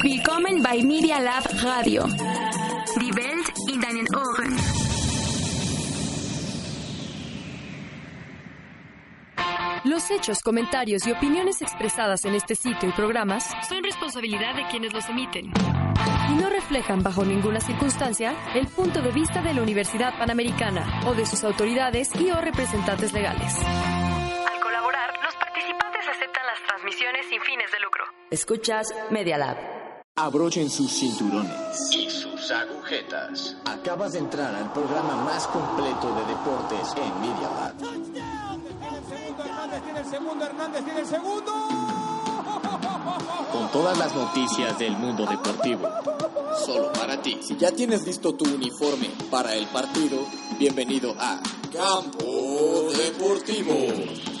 [0.00, 2.04] Willkommen bei Media Lab Radio.
[3.00, 4.56] Die Welt in deinen Ohren.
[9.84, 14.92] Los hechos, comentarios y opiniones expresadas en este sitio y programas Son responsabilidad de quienes
[14.92, 15.52] los emiten.
[16.30, 21.14] y no reflejan bajo ninguna circunstancia el punto de vista de la Universidad Panamericana o
[21.14, 23.58] de sus autoridades y o representantes legales.
[23.60, 28.04] Al colaborar, los participantes aceptan las transmisiones sin fines de lucro.
[28.30, 29.81] Escuchas Media Lab.
[30.16, 33.56] Abrochen sus cinturones y sus agujetas.
[33.64, 37.72] Acabas de entrar al programa más completo de deportes en Media Lab.
[43.52, 45.88] Con todas las noticias del mundo deportivo.
[46.66, 47.38] Solo para ti.
[47.40, 50.18] Si ya tienes listo tu uniforme para el partido,
[50.58, 51.40] bienvenido a
[51.72, 54.31] Campo Deportivo.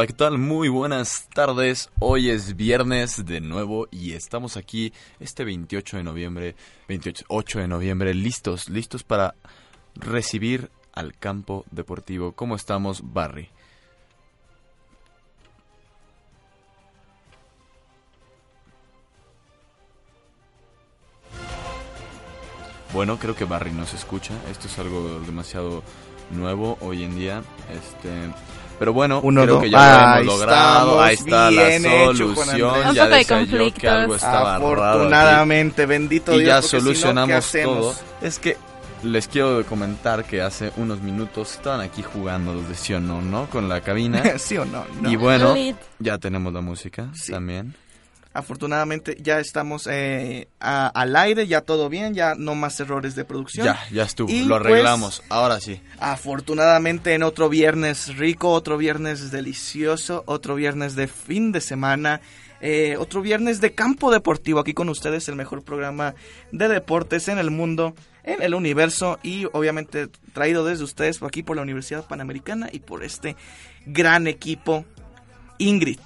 [0.00, 0.38] Hola, ¿qué tal?
[0.38, 1.90] Muy buenas tardes.
[1.98, 6.56] Hoy es viernes de nuevo y estamos aquí este 28 de noviembre,
[6.88, 9.34] 28 de noviembre, listos, listos para
[9.94, 12.32] recibir al campo deportivo.
[12.32, 13.50] ¿Cómo estamos, Barry?
[22.94, 24.32] Bueno, creo que Barry nos escucha.
[24.50, 25.82] Esto es algo demasiado
[26.30, 27.42] nuevo hoy en día.
[27.70, 28.32] Este,
[28.80, 29.62] pero bueno, Uno, creo dos.
[29.62, 29.78] que ya
[30.16, 31.00] lo hemos logrado.
[31.02, 32.88] Ahí está la solución.
[32.88, 33.14] Un Ya poco
[33.56, 34.56] de que algo estaba.
[34.56, 36.48] Afortunadamente, bendito Y Dios.
[36.48, 37.76] ya porque si no, ¿qué solucionamos hacemos?
[37.76, 37.94] todo.
[38.22, 38.56] Es que
[39.02, 43.20] les quiero comentar que hace unos minutos estaban aquí jugando los de sí o no,
[43.22, 43.46] ¿no?
[43.50, 44.22] Con la cabina.
[44.38, 44.84] ¿Sí o no?
[45.00, 45.10] No.
[45.10, 45.54] Y bueno,
[45.98, 47.32] ya tenemos la música Sí.
[47.32, 47.74] también.
[48.32, 53.24] Afortunadamente ya estamos eh, a- al aire, ya todo bien, ya no más errores de
[53.24, 53.66] producción.
[53.66, 54.30] Ya, ya estuvo.
[54.30, 55.22] Y lo pues- arreglamos.
[55.28, 55.80] Ahora sí.
[55.98, 62.20] Afortunadamente en otro viernes rico, otro viernes delicioso, otro viernes de fin de semana,
[62.60, 64.60] eh, otro viernes de campo deportivo.
[64.60, 66.14] Aquí con ustedes el mejor programa
[66.52, 71.42] de deportes en el mundo, en el universo y obviamente traído desde ustedes por aquí
[71.42, 73.34] por la Universidad Panamericana y por este
[73.86, 74.84] gran equipo.
[75.58, 75.98] Ingrid,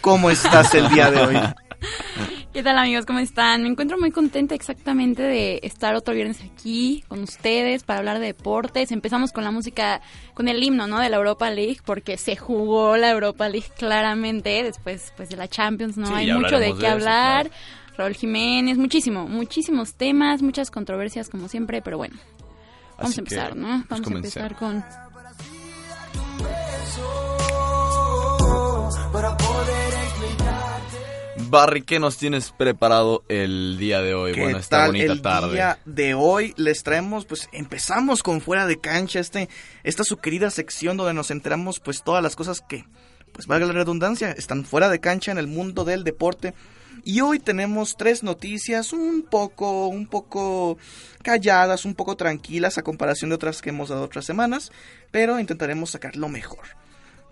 [0.00, 1.36] ¿cómo estás el día de hoy?
[2.52, 3.06] ¿Qué tal amigos?
[3.06, 3.62] ¿Cómo están?
[3.62, 8.26] Me encuentro muy contenta exactamente de estar otro viernes aquí con ustedes para hablar de
[8.26, 8.92] deportes.
[8.92, 10.00] Empezamos con la música,
[10.34, 10.98] con el himno, ¿no?
[11.00, 14.62] De la Europa League, porque se jugó la Europa League claramente.
[14.62, 16.06] Después, pues de la Champions, ¿no?
[16.08, 17.48] Sí, Hay mucho de qué de eso, hablar.
[17.48, 17.50] claro.
[17.96, 22.16] Raúl Jiménez, muchísimo, muchísimos temas, muchas controversias como siempre, pero bueno.
[22.98, 23.84] Vamos Así a empezar, ¿no?
[23.88, 24.84] pues, Vamos a empezar con
[31.52, 34.32] Barry, ¿qué nos tienes preparado el día de hoy?
[34.32, 35.52] ¿Qué Bueno, esta tal bonita el tarde.
[35.52, 36.54] día de hoy?
[36.56, 39.50] Les traemos, pues empezamos con Fuera de Cancha, este,
[39.84, 42.86] esta su querida sección donde nos enteramos pues todas las cosas que,
[43.34, 46.54] pues valga la redundancia, están fuera de cancha en el mundo del deporte.
[47.04, 50.78] Y hoy tenemos tres noticias un poco, un poco
[51.22, 54.72] calladas, un poco tranquilas a comparación de otras que hemos dado otras semanas,
[55.10, 56.81] pero intentaremos sacar lo mejor.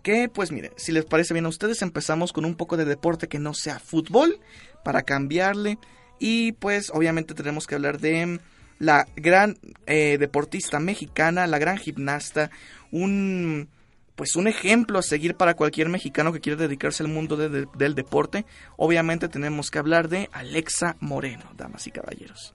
[0.03, 3.28] Que pues mire, si les parece bien a ustedes, empezamos con un poco de deporte
[3.28, 4.38] que no sea fútbol,
[4.84, 5.78] para cambiarle.
[6.19, 8.41] Y pues obviamente tenemos que hablar de
[8.78, 12.50] la gran eh, deportista mexicana, la gran gimnasta,
[12.91, 13.69] un
[14.16, 17.67] pues un ejemplo a seguir para cualquier mexicano que quiera dedicarse al mundo de- de-
[17.78, 18.44] del deporte.
[18.77, 22.55] Obviamente tenemos que hablar de Alexa Moreno, damas y caballeros.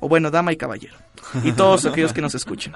[0.00, 0.96] O bueno, dama y caballero.
[1.42, 2.74] Y todos aquellos que nos escuchen.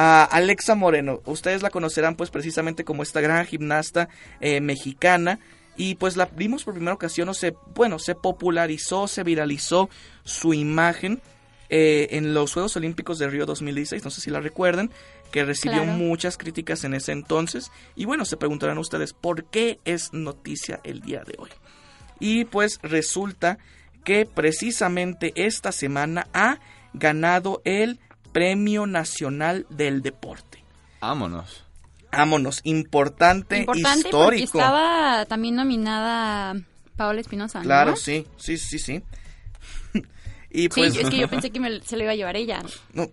[0.00, 1.22] A Alexa Moreno.
[1.24, 4.08] Ustedes la conocerán pues precisamente como esta gran gimnasta
[4.40, 5.40] eh, mexicana
[5.76, 9.90] y pues la vimos por primera ocasión, o se, bueno, se popularizó, se viralizó
[10.22, 11.20] su imagen
[11.68, 14.92] eh, en los Juegos Olímpicos de Río 2016, no sé si la recuerden,
[15.32, 15.98] que recibió Claro.
[15.98, 21.00] muchas críticas en ese entonces y bueno, se preguntarán ustedes por qué es noticia el
[21.00, 21.50] día de hoy.
[22.20, 23.58] Y pues resulta
[24.04, 26.60] que precisamente esta semana ha
[26.94, 27.98] ganado el
[28.32, 30.62] Premio Nacional del Deporte.
[31.00, 31.64] Vámonos.
[32.10, 34.58] Vámonos, importante, Importante porque histórico.
[34.58, 36.54] estaba también nominada
[36.96, 37.64] Paola Espinosa, ¿no?
[37.64, 39.02] Claro, sí, sí, sí, sí.
[40.50, 42.60] y Sí, pues, es que yo pensé que me- se lo iba a llevar ella.
[42.94, 43.08] no,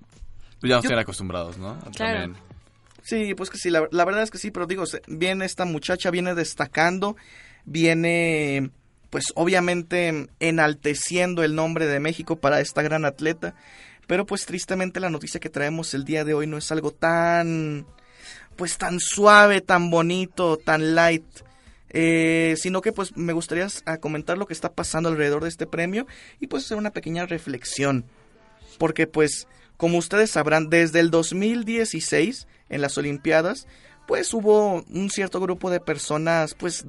[0.60, 1.78] Pues ya nos Yo- tienen acostumbrados, ¿no?
[1.96, 2.22] Claro.
[2.22, 2.36] También.
[3.04, 5.66] Sí, pues que sí, la, la verdad es que sí, pero digo, se- viene esta
[5.66, 7.16] muchacha, viene destacando,
[7.66, 8.72] viene
[9.10, 13.54] pues obviamente enalteciendo el nombre de México para esta gran atleta,
[14.08, 17.86] pero pues tristemente la noticia que traemos el día de hoy no es algo tan
[18.56, 21.26] pues tan suave, tan bonito, tan light,
[21.90, 23.68] eh, sino que pues me gustaría
[24.00, 26.08] comentar lo que está pasando alrededor de este premio
[26.40, 28.06] y pues hacer una pequeña reflexión,
[28.78, 29.48] porque pues
[29.78, 33.68] como ustedes sabrán, desde el 2016 en las Olimpiadas,
[34.08, 36.86] pues hubo un cierto grupo de personas pues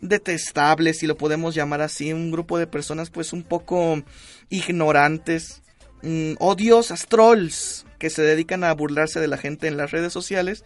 [0.00, 4.02] detestables, si lo podemos llamar así, un grupo de personas pues un poco
[4.48, 5.62] ignorantes,
[6.02, 10.64] mm, odiosas, trolls, que se dedican a burlarse de la gente en las redes sociales,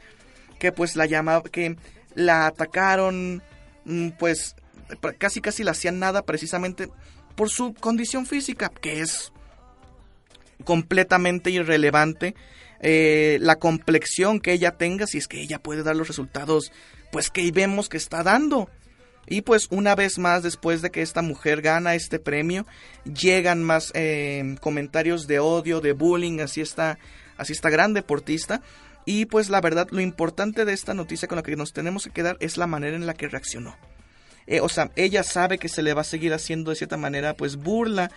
[0.58, 1.76] que pues la llama, que
[2.14, 3.42] la atacaron,
[3.84, 4.56] mm, pues
[5.18, 6.88] casi casi la hacían nada precisamente
[7.34, 9.32] por su condición física, que es
[10.64, 12.34] completamente irrelevante.
[12.86, 16.70] eh, la complexión que ella tenga, si es que ella puede dar los resultados,
[17.10, 18.68] pues que vemos que está dando.
[19.26, 22.66] Y pues una vez más, después de que esta mujer gana este premio,
[23.04, 26.98] llegan más eh, comentarios de odio, de bullying, así está,
[27.36, 28.60] así está gran deportista.
[29.06, 32.10] Y pues la verdad, lo importante de esta noticia con la que nos tenemos que
[32.10, 33.76] quedar es la manera en la que reaccionó.
[34.46, 37.34] Eh, o sea, ella sabe que se le va a seguir haciendo de cierta manera,
[37.34, 38.10] pues burla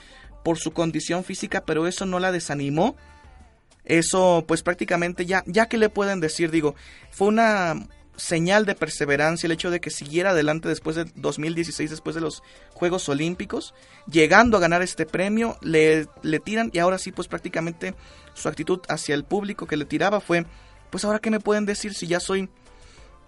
[0.44, 2.96] por su condición física, pero eso no la desanimó.
[3.86, 6.76] Eso, pues prácticamente ya, ya que le pueden decir, digo,
[7.10, 7.88] fue una
[8.18, 12.44] señal de perseverancia el hecho de que siguiera adelante después de 2016, después de los
[12.74, 13.74] Juegos Olímpicos,
[14.12, 17.96] llegando a ganar este premio, le, le tiran y ahora sí, pues prácticamente
[18.34, 20.46] su actitud hacia el público que le tiraba fue,
[20.90, 22.50] pues ahora qué me pueden decir si ya soy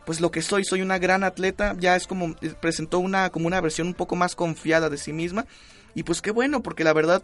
[0.06, 3.46] pues lo que soy, soy una gran atleta, ya es como eh, presentó una como
[3.46, 5.46] una versión un poco más confiada de sí misma
[5.94, 7.24] y pues qué bueno, porque la verdad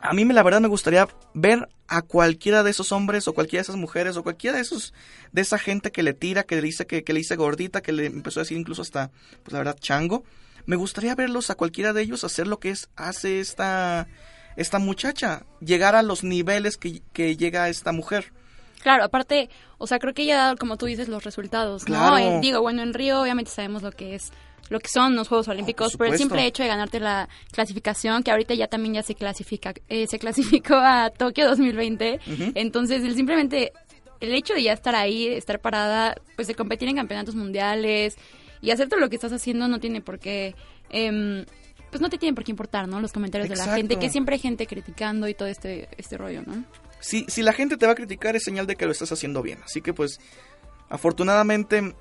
[0.00, 3.60] a mí me la verdad me gustaría ver a cualquiera de esos hombres o cualquiera
[3.60, 4.92] de esas mujeres o cualquiera de esos
[5.32, 7.92] de esa gente que le tira, que le dice que, que le dice gordita, que
[7.92, 9.10] le empezó a decir incluso hasta
[9.42, 10.24] pues la verdad chango.
[10.66, 14.08] Me gustaría verlos a cualquiera de ellos hacer lo que es hace esta
[14.56, 18.32] esta muchacha, llegar a los niveles que, que llega esta mujer.
[18.82, 21.96] Claro, aparte, o sea, creo que ella ha dado, como tú dices, los resultados, ¿no?
[21.96, 22.18] Claro.
[22.18, 24.32] Eh, digo, bueno, en Río obviamente sabemos lo que es
[24.68, 26.22] lo que son los Juegos Olímpicos, pero el supuesto.
[26.22, 30.18] simple hecho de ganarte la clasificación, que ahorita ya también ya se clasifica, eh, se
[30.20, 32.20] clasificó a Tokio 2020,
[32.54, 33.72] entonces el simplemente
[34.20, 38.16] el hecho de ya estar ahí, estar parada, pues de competir en campeonatos mundiales
[38.62, 40.54] y hacer todo lo que estás haciendo no tiene por qué,
[40.90, 41.44] em,
[41.90, 43.00] pues no te tiene por qué importar, ¿no?
[43.00, 46.42] Los comentarios de la gente, que siempre hay gente criticando y todo este este rollo,
[46.46, 46.64] ¿no?
[47.00, 49.42] si, si la gente te va a criticar es señal de que lo estás haciendo
[49.42, 49.60] bien.
[49.64, 50.18] Así que pues
[50.88, 51.94] afortunadamente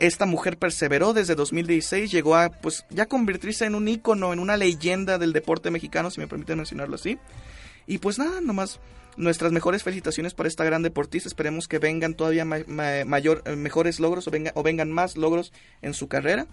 [0.00, 4.56] esta mujer perseveró desde 2016, llegó a pues ya convertirse en un ícono, en una
[4.56, 7.18] leyenda del deporte mexicano, si me permiten mencionarlo así.
[7.86, 8.80] Y pues nada, nomás
[9.16, 11.28] nuestras mejores felicitaciones para esta gran deportista.
[11.28, 15.52] Esperemos que vengan todavía ma- ma- mayor, eh, mejores logros o, o vengan más logros
[15.82, 16.46] en su carrera.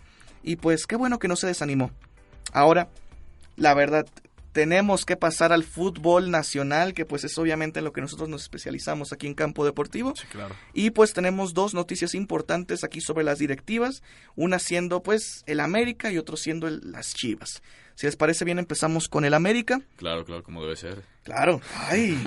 [0.43, 1.91] Y pues qué bueno que no se desanimó.
[2.53, 2.89] Ahora,
[3.55, 4.05] la verdad,
[4.57, 8.41] tenemos que pasar al fútbol nacional, que pues es obviamente en lo que nosotros nos
[8.41, 10.15] especializamos aquí en Campo Deportivo.
[10.15, 10.55] Sí, claro.
[10.73, 14.01] Y pues tenemos dos noticias importantes aquí sobre las directivas,
[14.35, 17.61] una siendo pues el América y otro siendo el- las Chivas.
[17.93, 19.79] Si les parece bien empezamos con el América.
[19.95, 21.03] Claro, claro, como debe ser.
[21.23, 22.17] Claro, ay,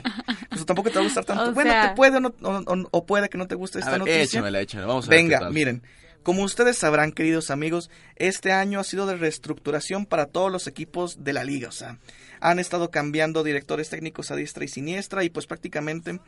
[0.51, 1.43] pues tampoco te va a gustar tanto.
[1.51, 3.81] O bueno, sea- te puede o, no- o- o- o puede que no te guste
[3.81, 4.23] esta A ver, noticia.
[4.23, 4.87] échamela, échamela.
[4.87, 5.53] Vamos a ver Venga, qué tal.
[5.53, 5.83] miren,
[6.23, 11.25] como ustedes sabrán, queridos amigos, este año ha sido de reestructuración para todos los equipos
[11.25, 11.69] de la liga.
[11.69, 11.99] O sea,
[12.41, 16.21] han estado cambiando directores técnicos a diestra y siniestra y pues prácticamente...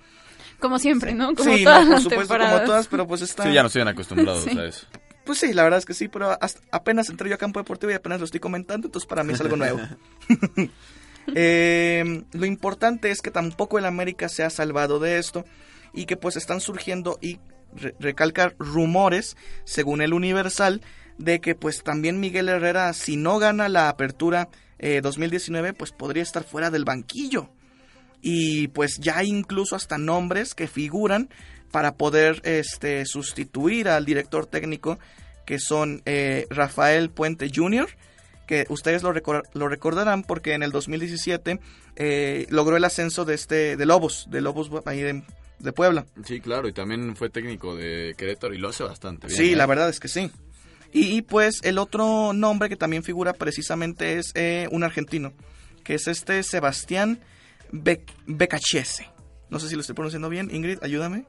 [0.61, 1.35] Como siempre, ¿no?
[1.35, 2.55] Como sí, todas no, por supuesto, temporadas.
[2.55, 3.43] como todas, pero pues está...
[3.45, 4.59] Sí, ya no estoy acostumbrados Sí.
[4.59, 4.87] a eso.
[5.25, 7.93] Pues sí, la verdad es que sí, pero hasta- apenas entré yo a campo deportivo
[7.93, 9.81] y apenas lo estoy comentando, entonces para mí es algo nuevo.
[11.37, 15.45] Eh, lo importante es que tampoco el América se ha salvado de esto
[15.95, 17.39] y que pues están surgiendo y
[17.77, 17.95] re-
[18.59, 20.81] rumores, según el Universal,
[21.19, 24.49] de que pues también Miguel Herrera, si no gana la apertura
[24.79, 27.51] eh, 2019, pues podría estar fuera del banquillo.
[28.21, 31.29] Y pues ya incluso hasta nombres que figuran
[31.71, 34.99] para poder este, sustituir al director técnico,
[35.45, 37.89] que son eh, Rafael Puente Jr.,
[38.47, 41.61] que ustedes lo, recor- lo recordarán porque en el 2017
[41.97, 45.23] eh, logró el ascenso de este de Lobos, de Lobos ahí de,
[45.63, 46.07] de Puebla.
[46.25, 49.39] Sí, claro, y también fue técnico de Querétaro y lo hace bastante bien.
[49.39, 49.57] Sí, ¿eh?
[49.57, 50.31] la verdad es que sí.
[50.93, 55.33] Y, y, pues el otro nombre que también figura precisamente es eh, un argentino,
[55.85, 57.21] que es este Sebastián
[57.71, 59.09] Bec Becachese.
[59.49, 60.51] No sé si lo estoy pronunciando bien.
[60.53, 61.25] Ingrid, ayúdame.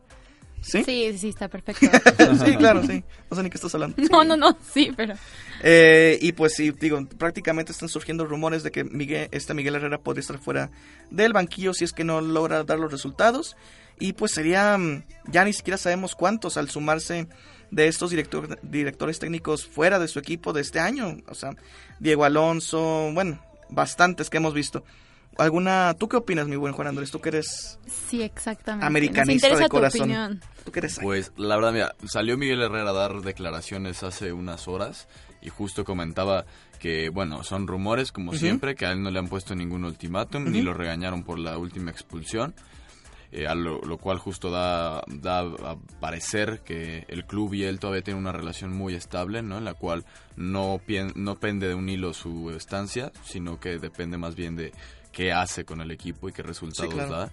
[0.61, 0.83] ¿Sí?
[0.85, 1.85] Sí, sí, está perfecto.
[2.45, 3.03] sí, claro, sí.
[3.29, 3.97] No sé ni qué estás hablando.
[4.09, 5.13] No, no, no, sí, pero...
[5.61, 9.97] Eh, y pues sí, digo, prácticamente están surgiendo rumores de que Miguel, este Miguel Herrera
[9.97, 10.71] podría estar fuera
[11.11, 13.57] del banquillo si es que no logra dar los resultados.
[14.03, 17.25] Y pues sería, mm, ya ni siquiera sabemos cuántos al sumarse
[17.72, 21.19] de estos director, directores técnicos fuera de su equipo de este año.
[21.29, 21.51] O sea,
[22.00, 24.83] Diego Alonso, bueno, bastantes que hemos visto.
[25.38, 27.12] ¿Alguna, tú qué opinas, mi buen Juan Andrés?
[27.12, 27.79] Tú que eres
[28.10, 28.86] Sí, exactamente.
[28.86, 30.01] americanista Nos de interesa tu corazón.
[30.01, 30.41] opinión.
[30.65, 34.67] ¿Tú que eres Pues la verdad, mira, salió Miguel Herrera a dar declaraciones hace unas
[34.67, 35.07] horas
[35.41, 36.43] y justo comentaba
[36.77, 40.51] que, bueno, son rumores como siempre, que a él no le han puesto ningún ultimátum
[40.51, 42.53] ni lo regañaron por la última expulsión.
[43.35, 47.79] Eh, a lo, lo cual justo da, da a parecer que el club y él
[47.79, 49.57] todavía tienen una relación muy estable, ¿no?
[49.57, 50.79] En la cual no,
[51.15, 54.71] no pende de un hilo su estancia, sino que depende más bien de
[55.11, 57.11] qué hace con el equipo y qué resultados claro.
[57.11, 57.31] da.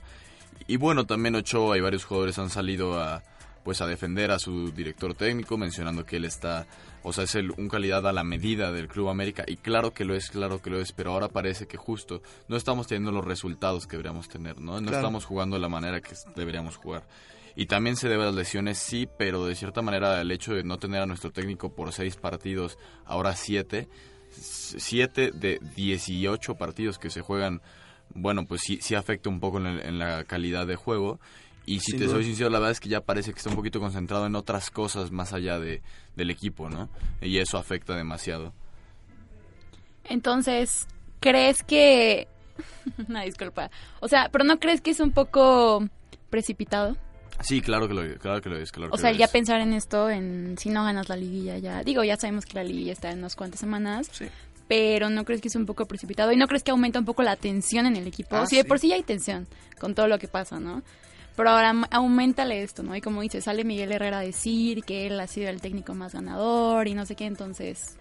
[0.66, 3.22] Y bueno, también Ochoa y varios jugadores han salido a
[3.64, 6.66] pues a defender a su director técnico mencionando que él está,
[7.02, 10.04] o sea, es el, un calidad a la medida del Club América y claro que
[10.04, 13.24] lo es, claro que lo es, pero ahora parece que justo no estamos teniendo los
[13.24, 14.80] resultados que deberíamos tener, ¿no?
[14.80, 14.96] No Claro.
[14.98, 17.06] estamos jugando de la manera que deberíamos jugar.
[17.56, 20.62] Y también se debe a las lesiones, sí, pero de cierta manera el hecho de
[20.64, 23.88] no tener a nuestro técnico por seis partidos, ahora siete,
[24.30, 27.60] siete de 18 partidos que se juegan,
[28.14, 31.20] bueno, pues sí, sí afecta un poco en, el- en la calidad de juego.
[31.70, 32.16] Y si Sin te duda.
[32.16, 34.70] soy sincero, la verdad es que ya parece que está un poquito concentrado en otras
[34.70, 35.82] cosas más allá de,
[36.16, 36.88] del equipo, ¿no?
[37.20, 38.52] Y eso afecta demasiado.
[40.04, 40.86] Entonces,
[41.20, 42.28] ¿crees que...
[43.08, 43.70] Una disculpa.
[44.00, 45.86] O sea, ¿pero no crees que es un poco
[46.30, 46.96] precipitado?
[47.42, 48.70] Sí, claro que lo, claro que lo es.
[48.72, 49.30] Claro O que sea, lo ya es.
[49.30, 51.82] pensar en esto, en si no ganas la liguilla ya...
[51.82, 54.26] Digo, ya sabemos que la liguilla está en unas cuantas semanas, Sí.
[54.68, 56.32] pero ¿no crees que es un poco precipitado?
[56.32, 58.36] ¿Y no crees que aumenta un poco la tensión en el equipo?
[58.36, 58.68] Ah, si de sí.
[58.68, 59.46] por sí ya hay tensión
[59.78, 60.82] con todo lo que pasa, ¿no?
[61.40, 62.94] Pero ahora aumentale esto, ¿no?
[62.94, 66.12] Y como dice, sale Miguel Herrera a decir que él ha sido el técnico más
[66.12, 67.96] ganador y no sé qué, entonces,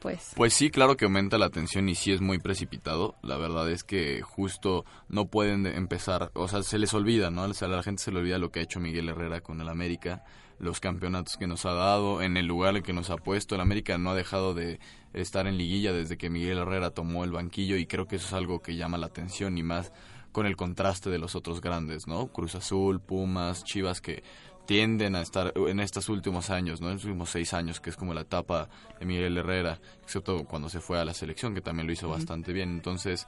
[0.00, 0.32] pues...
[0.34, 3.14] Pues sí, claro que aumenta la tensión y sí es muy precipitado.
[3.22, 7.46] La verdad es que justo no pueden de- empezar, o sea, se les olvida, ¿no?
[7.46, 10.24] La gente se le olvida lo que ha hecho Miguel Herrera con el América,
[10.58, 13.54] los campeonatos que nos ha dado, en el lugar en que nos ha puesto.
[13.54, 14.80] El América no ha dejado de
[15.12, 18.32] estar en liguilla desde que Miguel Herrera tomó el banquillo y creo que eso es
[18.32, 19.92] algo que llama la atención y más
[20.36, 22.26] con el contraste de los otros grandes, ¿no?
[22.26, 24.22] Cruz Azul, Pumas, Chivas que
[24.66, 26.88] tienden a estar en estos últimos años, ¿no?
[26.88, 28.68] En los últimos seis años, que es como la etapa
[29.00, 32.52] de Miguel Herrera, excepto cuando se fue a la selección, que también lo hizo bastante
[32.52, 32.68] bien.
[32.68, 33.26] Entonces,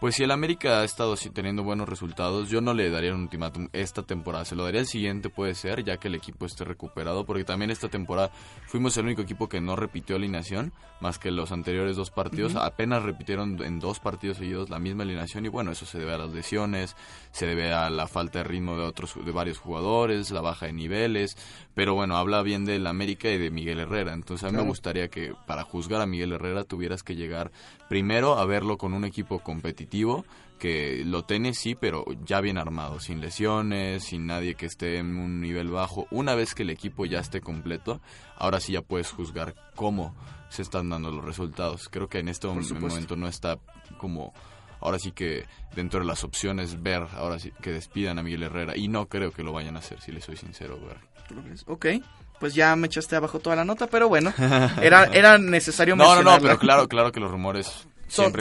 [0.00, 3.20] pues si el América ha estado así teniendo buenos resultados, yo no le daría un
[3.20, 6.64] ultimátum esta temporada, se lo daría el siguiente puede ser, ya que el equipo esté
[6.64, 8.30] recuperado, porque también esta temporada
[8.66, 13.02] fuimos el único equipo que no repitió alineación, más que los anteriores dos partidos, apenas
[13.02, 16.32] repitieron en dos partidos seguidos la misma alineación y bueno, eso se debe a las
[16.32, 16.96] lesiones,
[17.30, 20.72] se debe a la falta de ritmo de otros de varios jugadores, la baja de
[20.72, 21.36] niveles,
[21.74, 25.08] pero bueno, habla bien del América y de Miguel Herrera, entonces a mí me gustaría
[25.08, 27.52] que para juzgar a Miguel Herrera tuvieras que llegar
[27.90, 29.89] primero a verlo con un equipo competitivo
[30.60, 35.16] que lo tiene sí, pero ya bien armado, sin lesiones, sin nadie que esté en
[35.16, 36.06] un nivel bajo.
[36.10, 38.00] Una vez que el equipo ya esté completo,
[38.36, 40.14] ahora sí ya puedes juzgar cómo
[40.50, 41.88] se están dando los resultados.
[41.88, 43.58] Creo que en este momento no está
[43.96, 44.32] como
[44.80, 48.76] ahora sí que dentro de las opciones ver ahora sí que despidan a Miguel Herrera
[48.76, 50.98] y no creo que lo vayan a hacer, si le soy sincero, ver.
[51.66, 51.86] Ok,
[52.38, 54.32] pues ya me echaste abajo toda la nota, pero bueno,
[54.82, 58.32] era, era necesario No, no, no, pero claro, claro que los rumores son,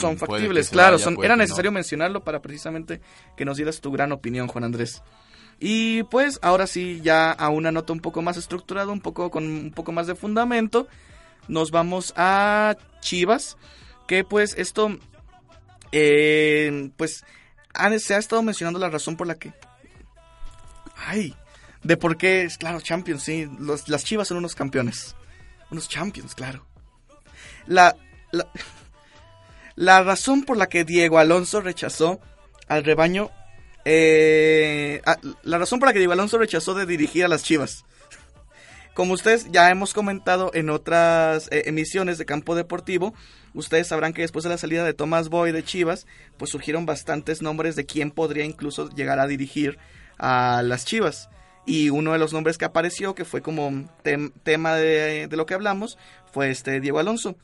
[0.00, 1.42] son- factibles, claro, vaya, son, puede era no.
[1.42, 3.00] necesario mencionarlo para precisamente
[3.36, 5.02] que nos dieras tu gran opinión, Juan Andrés.
[5.58, 9.44] Y pues ahora sí, ya a una nota un poco más estructurada, un poco con
[9.44, 10.86] un poco más de fundamento,
[11.48, 13.56] nos vamos a Chivas,
[14.06, 14.98] que pues esto,
[15.92, 17.24] eh, pues
[17.98, 19.52] se ha estado mencionando la razón por la que,
[21.06, 21.34] ay,
[21.82, 25.14] de por qué, claro, Champions, sí, los- las Chivas son unos campeones,
[25.70, 26.66] unos Champions, claro.
[27.66, 27.96] La,
[28.30, 28.46] la,
[29.76, 32.20] la razón por la que Diego Alonso rechazó
[32.68, 33.30] al rebaño.
[33.84, 35.00] eh,
[35.44, 37.84] la razón por la que Diego Alonso rechazó de dirigir a las Chivas.
[38.94, 43.14] Como ustedes ya hemos comentado en otras eh, emisiones de Campo Deportivo,
[43.54, 46.06] ustedes sabrán que después de la salida de Tomás Boy de Chivas,
[46.38, 49.78] pues surgieron bastantes nombres de quién podría incluso llegar a dirigir
[50.18, 51.28] a las Chivas.
[51.66, 53.70] Y uno de los nombres que apareció, que fue como
[54.02, 55.98] tem- tema de lo que hablamos,
[56.32, 57.36] fue este Diego Alonso.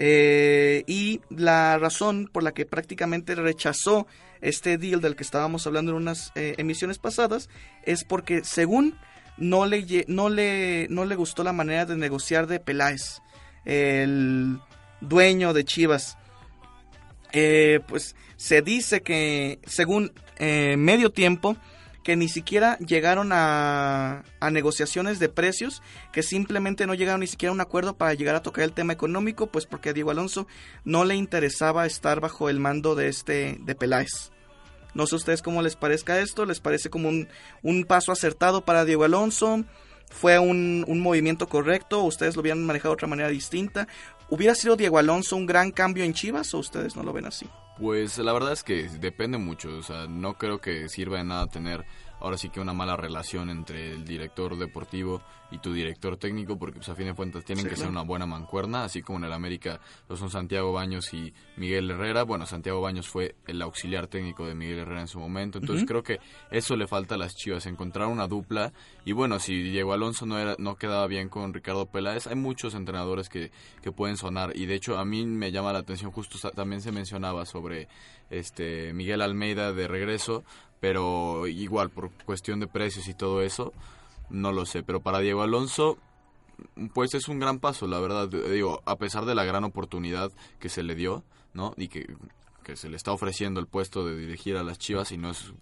[0.00, 4.06] Eh, y la razón por la que prácticamente rechazó
[4.40, 7.48] este deal del que estábamos hablando en unas eh, emisiones pasadas
[7.82, 8.96] es porque según
[9.36, 13.20] no le, no, le, no le gustó la manera de negociar de Peláez,
[13.64, 14.60] el
[15.00, 16.16] dueño de Chivas.
[17.32, 21.56] Eh, pues se dice que según eh, medio tiempo
[22.08, 27.52] que ni siquiera llegaron a, negociaciones de precios, que simplemente no llegaron ni siquiera a
[27.52, 30.46] un acuerdo para llegar a tocar el tema económico, pues porque a Diego Alonso
[30.86, 34.30] no le interesaba estar bajo el mando de este de Peláez.
[34.94, 37.28] No sé a ustedes cómo les parezca esto, les parece como un,
[37.62, 39.66] un paso acertado para Diego Alonso,
[40.08, 43.86] fue un, un movimiento correcto, ustedes lo habían manejado de otra manera distinta.
[44.30, 47.46] ¿Hubiera sido Diego Alonso un gran cambio en Chivas o ustedes no lo ven así?
[47.78, 51.46] Pues la verdad es que depende mucho, o sea, no creo que sirva de nada
[51.46, 51.84] tener
[52.18, 56.76] ahora sí que una mala relación entre el director deportivo y tu director técnico, porque
[56.76, 59.32] pues a fin de cuentas tienen que ser una buena mancuerna, así como en el
[59.32, 62.24] América lo son Santiago Baños y Miguel Herrera.
[62.24, 66.02] Bueno, Santiago Baños fue el auxiliar técnico de Miguel Herrera en su momento, entonces creo
[66.02, 68.72] que eso le falta a las Chivas, encontrar una dupla.
[69.04, 72.74] Y bueno, si Diego Alonso no era no quedaba bien con Ricardo Peláez, hay muchos
[72.74, 73.50] entrenadores que,
[73.82, 76.92] que pueden sonar y de hecho a mí me llama la atención justo también se
[76.92, 77.88] mencionaba sobre
[78.30, 80.44] este Miguel Almeida de regreso,
[80.80, 83.72] pero igual por cuestión de precios y todo eso,
[84.30, 84.82] no lo sé.
[84.82, 85.98] Pero para Diego Alonso,
[86.94, 88.28] pues es un gran paso, la verdad.
[88.28, 91.74] Digo, a pesar de la gran oportunidad que se le dio, ¿no?
[91.76, 92.06] Y que,
[92.64, 95.52] que se le está ofreciendo el puesto de dirigir a las Chivas y no es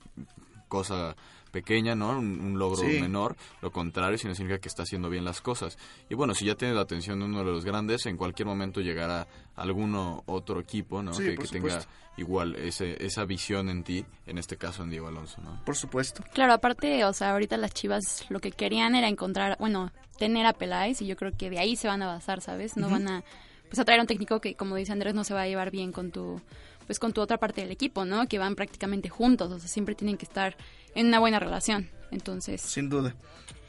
[0.68, 1.16] cosa
[1.56, 2.18] pequeña, ¿no?
[2.18, 5.78] Un, logro menor, lo contrario, sino significa que está haciendo bien las cosas.
[6.10, 8.82] Y bueno, si ya tiene la atención de uno de los grandes, en cualquier momento
[8.82, 11.12] llegará alguno otro equipo, ¿no?
[11.16, 11.80] que, tenga
[12.18, 15.64] igual ese, esa visión en ti, en este caso en Diego Alonso, ¿no?
[15.64, 16.22] Por supuesto.
[16.34, 20.52] Claro, aparte, o sea, ahorita las Chivas lo que querían era encontrar, bueno, tener a
[20.52, 22.76] Peláez y yo creo que de ahí se van a basar, ¿sabes?
[22.76, 23.24] No van a
[23.68, 25.72] pues a traer a un técnico que como dice Andrés no se va a llevar
[25.72, 26.40] bien con tu
[26.86, 28.26] pues con tu otra parte del equipo, ¿no?
[28.28, 30.56] Que van prácticamente juntos, o sea, siempre tienen que estar
[30.96, 31.88] en una buena relación.
[32.10, 33.14] Entonces, sin duda.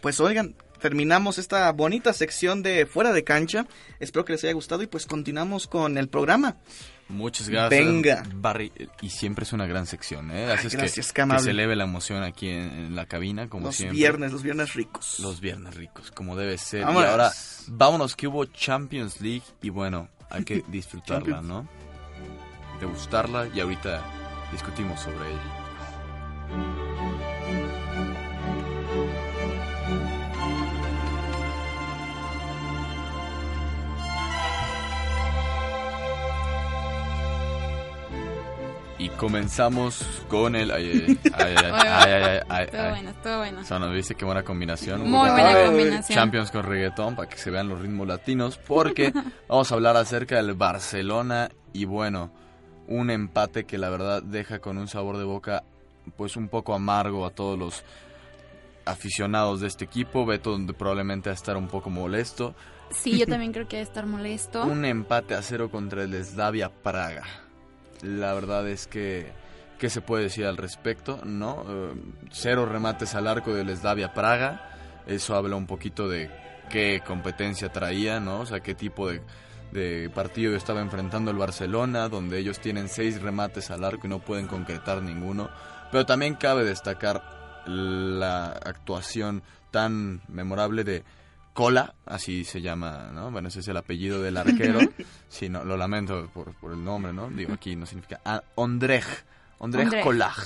[0.01, 3.67] Pues oigan, terminamos esta bonita sección de fuera de cancha.
[3.99, 6.57] Espero que les haya gustado y pues continuamos con el programa.
[7.09, 7.69] Muchas gracias.
[7.69, 8.23] Venga.
[8.35, 10.45] Barry, y siempre es una gran sección, ¿eh?
[10.51, 13.93] Así gracias, que, que, se eleve la emoción aquí en, la cabina, como los siempre.
[13.93, 15.19] Los viernes, los viernes ricos.
[15.19, 16.81] Los viernes ricos, como debe ser.
[16.81, 17.31] Y ahora,
[17.67, 21.67] vámonos, que hubo Champions League y bueno, hay que disfrutarla, ¿no?
[22.79, 24.01] degustarla y ahorita
[24.51, 26.96] discutimos sobre ella.
[38.99, 40.71] Y comenzamos con el.
[40.71, 43.61] Ay, ay, ay, ay, Estuvo bueno, estuvo bueno.
[43.61, 45.01] O sea, nos dice qué buena combinación.
[45.01, 46.17] Muy buena combinación.
[46.17, 48.57] Champions con reggaetón para que se vean los ritmos latinos.
[48.57, 49.13] Porque
[49.47, 51.49] vamos a hablar acerca del Barcelona.
[51.73, 52.31] Y bueno,
[52.87, 55.63] un empate que la verdad deja con un sabor de boca
[56.15, 57.83] pues un poco amargo a todos los
[58.85, 60.25] aficionados de este equipo.
[60.25, 62.55] Beto donde probablemente va a estar un poco molesto.
[62.89, 64.63] Sí, yo también creo que va a estar molesto.
[64.63, 67.46] un empate a cero contra el Slavia Praga.
[68.01, 69.31] La verdad es que
[69.79, 71.19] ¿qué se puede decir al respecto?
[71.23, 71.65] ¿No?
[71.67, 71.93] Eh,
[72.31, 74.71] cero remates al arco del Slavia Praga.
[75.05, 76.29] Eso habla un poquito de
[76.69, 78.41] qué competencia traía, ¿no?
[78.41, 79.21] O sea, qué tipo de
[79.71, 84.19] de partido estaba enfrentando el Barcelona, donde ellos tienen seis remates al arco y no
[84.19, 85.49] pueden concretar ninguno.
[85.91, 91.03] Pero también cabe destacar la actuación tan memorable de
[91.57, 93.31] Cola, así se llama, ¿no?
[93.31, 94.77] Bueno, ese es el apellido del arquero.
[95.27, 97.31] sí, no, lo lamento por, el nombre, ¿no?
[97.31, 98.21] Digo, aquí no significa...
[98.23, 99.03] Ah, Ondrej,
[99.57, 100.37] Ondrej Kolaj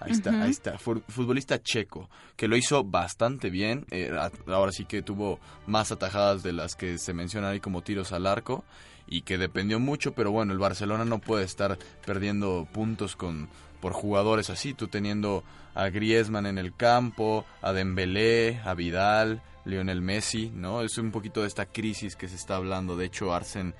[0.00, 0.78] Ahí está, ahí está.
[0.78, 3.86] Futbolista checo, que lo hizo bastante bien.
[3.92, 4.10] Eh,
[4.48, 8.26] ahora sí que tuvo más atajadas de las que se mencionan ahí como tiros al
[8.26, 8.64] arco
[9.06, 13.48] y que dependió mucho, pero bueno, el Barcelona no puede estar perdiendo puntos con
[13.80, 15.44] por jugadores así, tú teniendo
[15.76, 20.82] a Griezmann en el campo, a Dembélé, a Vidal, Lionel Messi, ¿no?
[20.82, 22.96] Es un poquito de esta crisis que se está hablando.
[22.96, 23.74] De hecho, Arsen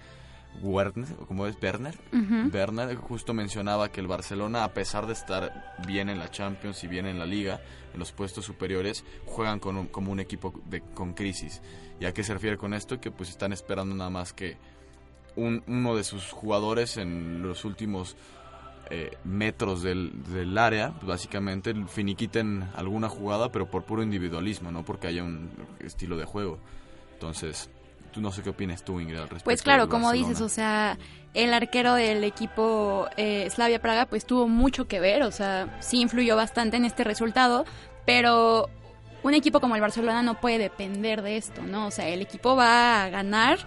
[0.61, 1.57] Werner, ¿cómo es?
[1.61, 1.99] Werner.
[2.53, 6.89] Werner justo mencionaba que el Barcelona, a pesar de estar bien en la Champions y
[6.89, 7.61] bien en la Liga,
[7.93, 11.63] en los puestos superiores, juegan con como un equipo de, con crisis.
[12.01, 13.01] ¿Y a qué se refiere con esto?
[13.01, 14.57] Que pues están esperando nada más que
[15.35, 18.17] uno de sus jugadores en los últimos
[18.91, 24.85] eh, metros del, del área, pues, básicamente finiquiten alguna jugada, pero por puro individualismo, no
[24.85, 26.59] porque haya un estilo de juego.
[27.15, 27.71] Entonces,
[28.21, 29.45] no sé qué opinas tú, Ingrid, al respecto.
[29.45, 30.99] Pues claro, como dices, o sea,
[31.35, 36.01] el arquero del equipo eh, Slavia Praga pues tuvo mucho que ver, o sea, sí
[36.01, 37.65] influyó bastante en este resultado,
[38.05, 38.69] pero
[39.23, 41.87] un equipo como el Barcelona no puede depender de esto, ¿no?
[41.87, 43.59] O sea, el equipo va a ganar,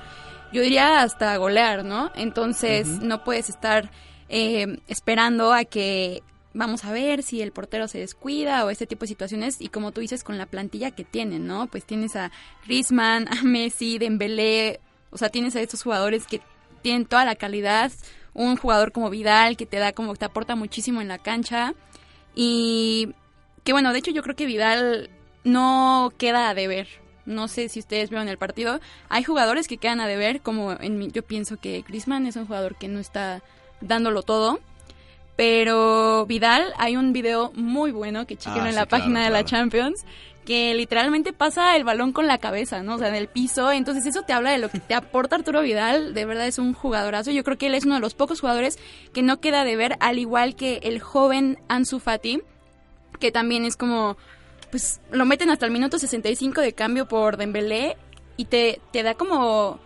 [0.51, 2.12] yo diría hasta golear, ¿no?
[2.15, 3.89] Entonces no puedes estar
[4.30, 9.02] eh, esperando a que vamos a ver si el portero se descuida o este tipo
[9.02, 11.68] de situaciones y como tú dices con la plantilla que tienen, ¿no?
[11.68, 12.32] Pues tienes a
[12.66, 14.80] Griezmann, a Messi, Dembélé,
[15.12, 16.42] o sea, tienes a estos jugadores que
[16.82, 17.92] tienen toda la calidad,
[18.34, 21.74] un jugador como Vidal que te da como te aporta muchísimo en la cancha
[22.34, 23.14] y
[23.64, 25.10] que bueno, de hecho yo creo que Vidal
[25.44, 26.88] no queda a deber.
[27.26, 28.80] No sé si ustedes vieron el partido.
[29.10, 32.76] Hay jugadores que quedan a deber, como en yo pienso que Griezmann es un jugador
[32.76, 33.42] que no está
[33.86, 34.60] dándolo todo
[35.36, 39.24] Pero Vidal, hay un video muy bueno que chequen Ah, en sí, la claro, página
[39.24, 39.43] de la.
[39.43, 40.06] Champions,
[40.45, 42.95] que literalmente pasa el balón con la cabeza, ¿no?
[42.95, 43.71] O sea, en el piso.
[43.71, 46.13] Entonces eso te habla de lo que te aporta Arturo Vidal.
[46.13, 47.32] De verdad es un jugadorazo.
[47.32, 48.78] Yo creo que él es uno de los pocos jugadores
[49.12, 52.41] que no queda de ver, al igual que el joven Ansu Fati,
[53.19, 54.17] que también es como,
[54.71, 57.98] pues lo meten hasta el minuto 65 de cambio por Dembélé
[58.38, 59.80] y te, te da como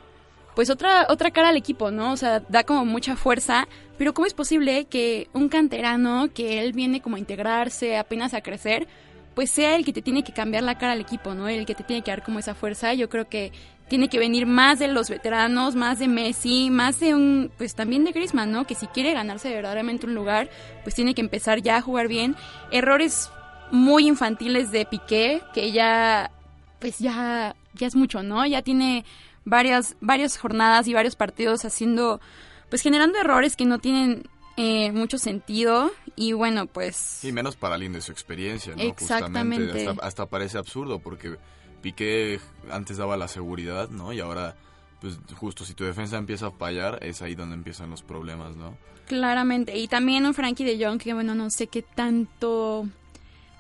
[0.56, 2.12] pues otra otra cara al equipo, ¿no?
[2.12, 6.74] O sea, da como mucha fuerza, pero ¿cómo es posible que un canterano que él
[6.74, 8.88] viene como a integrarse, apenas a crecer,
[9.36, 11.48] pues sea el que te tiene que cambiar la cara al equipo, ¿no?
[11.48, 12.94] El que te tiene que dar como esa fuerza.
[12.94, 13.52] Yo creo que
[13.90, 18.06] tiene que venir más de los veteranos, más de Messi, más de un, pues también
[18.06, 18.66] de Griezmann, ¿no?
[18.66, 20.50] Que si quiere ganarse verdaderamente un lugar,
[20.84, 22.36] pues tiene que empezar ya a jugar bien.
[22.72, 23.32] Errores
[23.72, 26.32] muy infantiles de Piqué, que ya,
[26.80, 28.46] pues ya, ya es mucho, ¿no?
[28.46, 29.06] Ya tiene
[29.50, 32.22] varias, varias jornadas y varios partidos haciendo,
[32.70, 37.24] pues generando errores que no tienen eh, mucho sentido y bueno, pues...
[37.24, 38.82] Y menos para alguien de su experiencia, ¿no?
[38.82, 39.66] Exactamente.
[39.66, 41.38] Justamente, hasta, hasta parece absurdo porque
[41.82, 42.40] Piqué
[42.72, 44.12] antes daba la seguridad, ¿no?
[44.12, 44.56] Y ahora,
[45.00, 48.78] pues justo si tu defensa empieza a fallar, es ahí donde empiezan los problemas, ¿no?
[49.08, 49.78] Claramente.
[49.78, 52.88] Y también un Frankie de Jong que, bueno, no sé qué tanto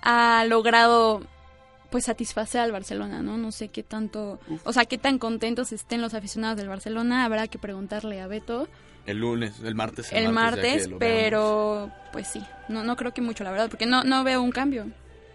[0.02, 1.22] ha logrado
[1.90, 3.38] pues satisfacer al Barcelona, ¿no?
[3.38, 7.48] No sé qué tanto, o sea, qué tan contentos estén los aficionados del Barcelona, habrá
[7.48, 8.68] que preguntarle a Beto
[9.06, 10.12] El lunes, el martes.
[10.12, 11.00] el martes, veamos.
[11.00, 14.52] pero pues sí, no no creo que mucho, la verdad, porque no no veo un
[14.52, 14.88] cambio.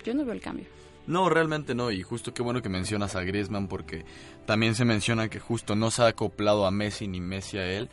[0.05, 0.67] Yo no veo el cambio.
[1.07, 1.91] No, realmente no.
[1.91, 4.05] Y justo qué bueno que mencionas a Griezmann porque
[4.47, 7.89] también se menciona que justo no se ha acoplado a Messi ni Messi a él.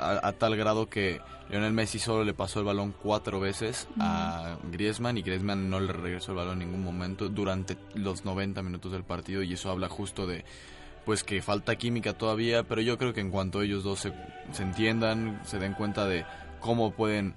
[0.00, 4.56] A, a tal grado que Lionel Messi solo le pasó el balón cuatro veces a
[4.70, 8.92] Griezmann y Griezmann no le regresó el balón en ningún momento durante los 90 minutos
[8.92, 10.44] del partido y eso habla justo de
[11.04, 14.12] pues que falta química todavía, pero yo creo que en cuanto ellos dos se,
[14.52, 16.24] se entiendan, se den cuenta de
[16.60, 17.34] cómo pueden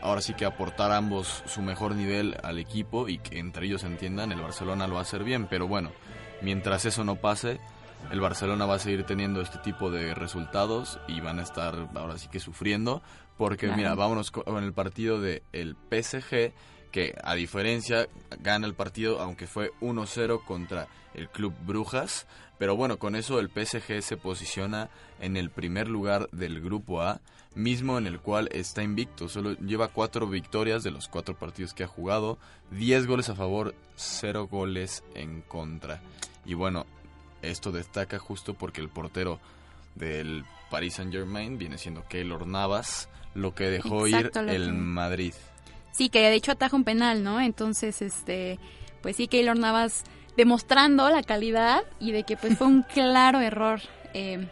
[0.00, 3.88] ahora sí que aportar ambos su mejor nivel al equipo y que entre ellos se
[3.88, 5.92] entiendan, el Barcelona lo va a hacer bien, pero bueno,
[6.40, 7.60] mientras eso no pase,
[8.10, 12.18] el Barcelona va a seguir teniendo este tipo de resultados y van a estar ahora
[12.18, 13.02] sí que sufriendo,
[13.36, 13.76] porque Claro.
[13.76, 16.52] mira, vámonos co- con el partido de el PSG,
[16.92, 18.06] que a diferencia
[18.40, 22.26] gana el partido, aunque fue 1-0 contra el Club Brujas,
[22.58, 24.90] pero bueno, con eso el PSG se posiciona
[25.20, 27.20] en el primer lugar del grupo A,
[27.56, 29.28] mismo en el cual está invicto.
[29.28, 32.38] Solo lleva cuatro victorias de los cuatro partidos que ha jugado,
[32.70, 36.00] 10 goles a favor, 0 goles en contra.
[36.44, 36.86] Y bueno,
[37.48, 39.38] esto destaca justo porque el portero
[39.94, 44.72] del Paris Saint Germain viene siendo Keylor Navas, lo que dejó Exacto, ir el que-
[44.72, 45.34] Madrid.
[45.92, 47.40] Sí, que de hecho ataja un penal, ¿no?
[47.40, 48.58] Entonces, este,
[49.02, 50.02] pues sí, Keylor Navas
[50.36, 53.80] demostrando la calidad y de que pues fue un claro error
[54.14, 54.48] eh,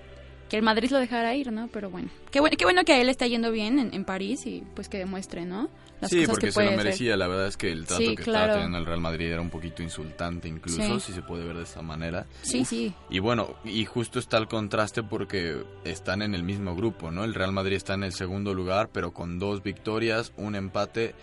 [0.48, 1.66] que el Madrid lo dejara ir, ¿no?
[1.68, 4.46] Pero bueno, qué bueno, qué bueno que a él está yendo bien en, en París
[4.46, 5.68] y pues que demuestre, ¿no?
[6.02, 7.16] Las sí, cosas porque que se lo merecía.
[7.16, 8.38] La verdad es que el trato Sí, que claro.
[8.40, 11.06] estaba teniendo el Real Madrid era un poquito insultante, incluso, Sí.
[11.06, 12.26] si se puede ver de esta manera.
[12.42, 12.92] Sí, sí.
[13.08, 17.24] Y bueno, y justo está el contraste porque están en el mismo grupo, ¿no?
[17.24, 21.14] El Real Madrid está en el segundo lugar, pero con dos victorias, un empate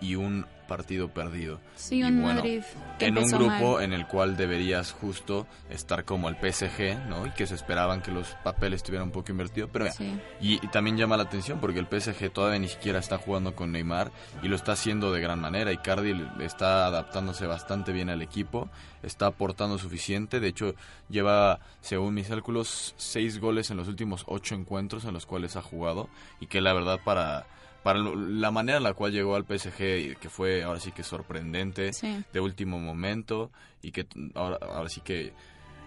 [0.00, 1.60] y un partido perdido.
[1.76, 2.60] Sí, Y un bueno, Madrid
[2.98, 3.84] en un grupo mal.
[3.84, 7.24] en el cual deberías justo estar como el PSG, ¿no?
[7.24, 10.18] Y que se esperaban que los papeles estuvieran un poco invertidos, pero mira, Sí.
[10.40, 13.70] y, y también llama la atención porque el PSG todavía ni siquiera está jugando con
[13.70, 14.10] Neymar
[14.42, 15.70] y lo está haciendo de gran manera.
[15.70, 18.68] Y Cardi está adaptándose bastante bien al equipo,
[19.04, 20.40] está aportando suficiente.
[20.40, 20.74] De hecho,
[21.08, 25.62] lleva, según mis cálculos, seis goles en los últimos ocho encuentros en los cuales ha
[25.62, 26.08] jugado.
[26.40, 27.46] Y que la verdad, para,
[27.86, 30.90] para lo- la manera en la cual llegó al PSG, y que fue ahora sí
[30.90, 32.16] que sorprendente, Sí.
[32.32, 35.32] de último momento, y que ahora, ahora sí que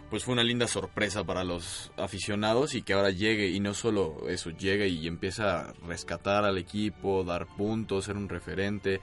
[0.09, 4.29] pues fue una linda sorpresa para los aficionados y que ahora llegue y no solo
[4.29, 9.01] eso, llegue y empieza a rescatar al equipo, dar puntos, ser un referente.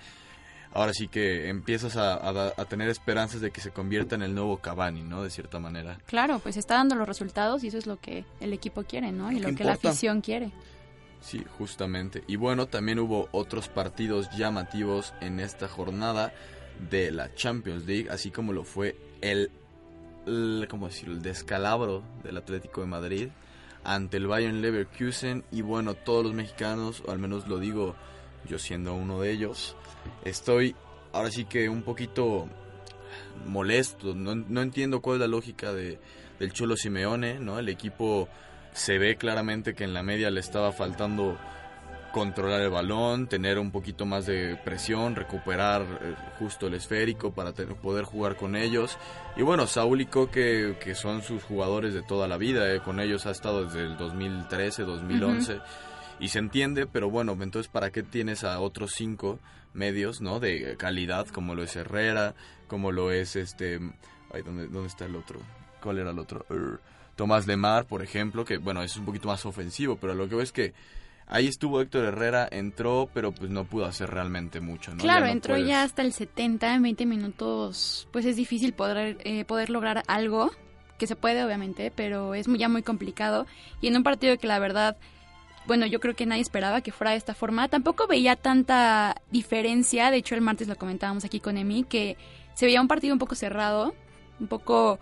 [0.72, 2.14] Ahora sí que empiezas a,
[2.56, 5.22] a tener esperanzas de que se convierta en el nuevo Cavani, ¿no?
[5.22, 5.98] De cierta manera.
[6.06, 9.30] Claro, pues está dando los resultados y eso es lo que el equipo quiere, ¿no?
[9.30, 10.50] Y Lo que la afición quiere.
[11.26, 12.22] Sí, justamente.
[12.28, 16.32] Y bueno, también hubo otros partidos llamativos en esta jornada
[16.88, 19.50] de la Champions League, así como lo fue el,
[20.70, 21.14] ¿cómo decirlo?
[21.14, 23.28] el descalabro del Atlético de Madrid
[23.82, 27.96] ante el Bayern Leverkusen y bueno, todos los mexicanos, o al menos lo digo
[28.48, 29.74] yo siendo uno de ellos,
[30.24, 30.76] estoy
[31.12, 32.48] ahora sí que un poquito
[33.48, 35.98] molesto, no, no entiendo cuál es la lógica de,
[36.38, 37.58] del Cholo Simeone, ¿no?
[37.58, 38.28] El equipo
[38.76, 41.38] se ve claramente que en la media le estaba faltando
[42.12, 47.52] controlar el balón, tener un poquito más de presión, recuperar eh, justo el esférico para
[47.52, 48.96] te- poder jugar con ellos.
[49.36, 53.00] Y bueno, Saúl y Coque, que son sus jugadores de toda la vida, eh, con
[53.00, 55.58] ellos ha estado desde el 2013, 2011.
[56.18, 59.38] y se entiende, pero bueno, entonces ¿para qué tienes a otros cinco
[59.74, 60.40] medios, ¿no?
[60.40, 62.34] De calidad, como lo es Herrera,
[62.66, 63.78] como lo es este...
[64.32, 65.40] Ay, ¿dónde, dónde está el otro?
[65.82, 66.46] ¿Cuál era el otro?
[67.16, 70.42] Tomás Lemar, por ejemplo, que bueno, es un poquito más ofensivo, pero lo que veo
[70.44, 70.74] es que
[71.26, 74.98] ahí estuvo Héctor Herrera, entró, pero pues no pudo hacer realmente mucho, ¿no?
[74.98, 78.74] Claro, Ya no entró puedes- ya hasta el 70, en 20 minutos, pues es difícil
[78.74, 80.50] poder, eh, poder lograr algo,
[80.98, 83.46] que se puede obviamente, pero es muy, ya muy complicado.
[83.80, 84.96] Y en un partido que la verdad,
[85.66, 90.10] bueno, yo creo que nadie esperaba que fuera de esta forma, tampoco veía tanta diferencia,
[90.10, 92.16] de hecho el martes lo comentábamos aquí con Emi, que
[92.54, 93.94] se veía un partido un poco cerrado,
[94.38, 94.98] un poco...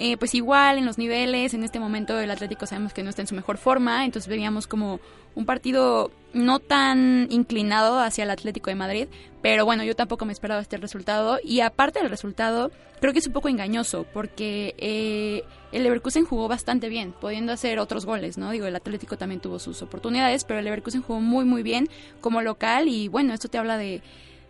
[0.00, 3.22] eh, pues igual en los niveles, en este momento el Atlético sabemos que no está
[3.22, 5.00] en su mejor forma, entonces veíamos como
[5.34, 9.08] un partido no tan inclinado hacia el Atlético de Madrid,
[9.42, 13.26] pero bueno, yo tampoco me esperaba este resultado y aparte del resultado, creo que es
[13.26, 18.52] un poco engañoso porque eh, el Leverkusen jugó bastante bien, pudiendo hacer otros goles, ¿no?
[18.52, 21.88] Digo, el Atlético también tuvo sus oportunidades, pero el Leverkusen jugó muy muy bien
[22.20, 24.00] como local y bueno, esto te habla de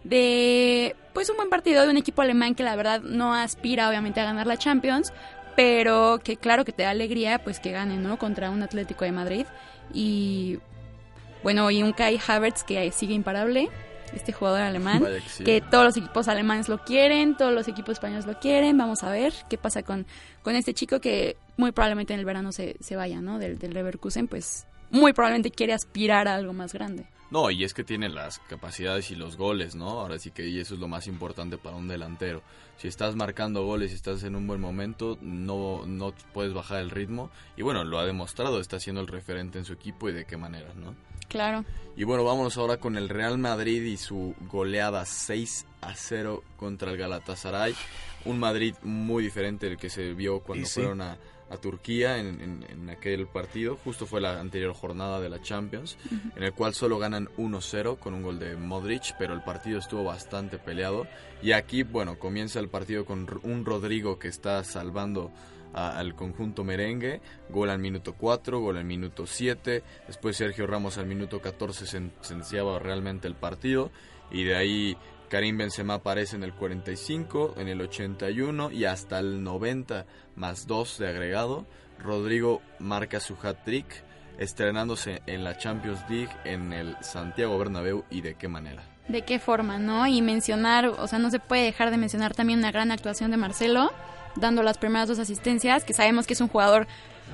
[0.04, 4.20] de pues un buen partido de un equipo alemán que la verdad no aspira obviamente
[4.20, 5.12] a ganar la Champions,
[5.58, 8.16] pero que claro que te da alegría pues que gane, ¿no?
[8.16, 9.44] Contra un Atlético de Madrid
[9.92, 10.60] y
[11.42, 13.68] bueno, y un Kai Havertz que sigue imparable,
[14.14, 15.04] este jugador alemán,
[15.44, 19.10] que todos los equipos alemanes lo quieren, todos los equipos españoles lo quieren, vamos a
[19.10, 20.06] ver qué pasa con,
[20.42, 23.40] con este chico que muy probablemente en el verano se, se vaya, ¿no?
[23.40, 27.06] Del, del Leverkusen, pues muy probablemente quiere aspirar a algo más grande.
[27.30, 30.00] No, y es que tiene las capacidades y los goles, ¿no?
[30.00, 32.42] Ahora sí que y eso es lo más importante para un delantero.
[32.78, 36.90] Si estás marcando goles y estás en un buen momento, no, no puedes bajar el
[36.90, 37.30] ritmo.
[37.56, 40.36] Y bueno, lo ha demostrado, está siendo el referente en su equipo y de qué
[40.36, 40.94] manera, ¿no?
[41.28, 41.64] Claro.
[41.96, 46.92] Y bueno, vámonos ahora con el Real Madrid y su goleada 6 a 0 contra
[46.92, 47.74] el Galatasaray.
[48.24, 50.80] Un Madrid muy diferente del que se vio cuando sí.
[50.80, 51.18] fueron a,
[51.50, 53.76] a Turquía en, en- en aquel partido.
[53.82, 55.96] Justo fue la anterior jornada de la Champions,
[56.36, 60.04] en el cual solo ganan 1-0 con un gol de Modric, pero el partido estuvo
[60.04, 61.06] bastante peleado.
[61.42, 65.30] Y aquí, bueno, comienza el partido con un Rodrigo que está salvando
[65.74, 67.20] a- al conjunto merengue.
[67.50, 69.82] Gol al minuto 4, gol al minuto 7.
[70.06, 73.90] Después Sergio Ramos al minuto 14 sen- sentenciaba realmente el partido.
[74.30, 74.96] Y de ahí
[75.28, 80.98] Karim Benzema aparece en el 45, en el 81 y hasta el 90 más 2
[80.98, 81.66] de agregado.
[81.98, 83.86] Rodrigo marca su hat-trick,
[84.38, 88.82] estrenándose en la Champions League en el Santiago Bernabéu y de qué manera.
[89.08, 90.06] de qué forma, ¿no?
[90.06, 93.38] Y mencionar, o sea, no se puede dejar de mencionar también una gran actuación de
[93.38, 93.90] Marcelo,
[94.36, 96.86] dando las primeras dos asistencias, que sabemos que es un jugador,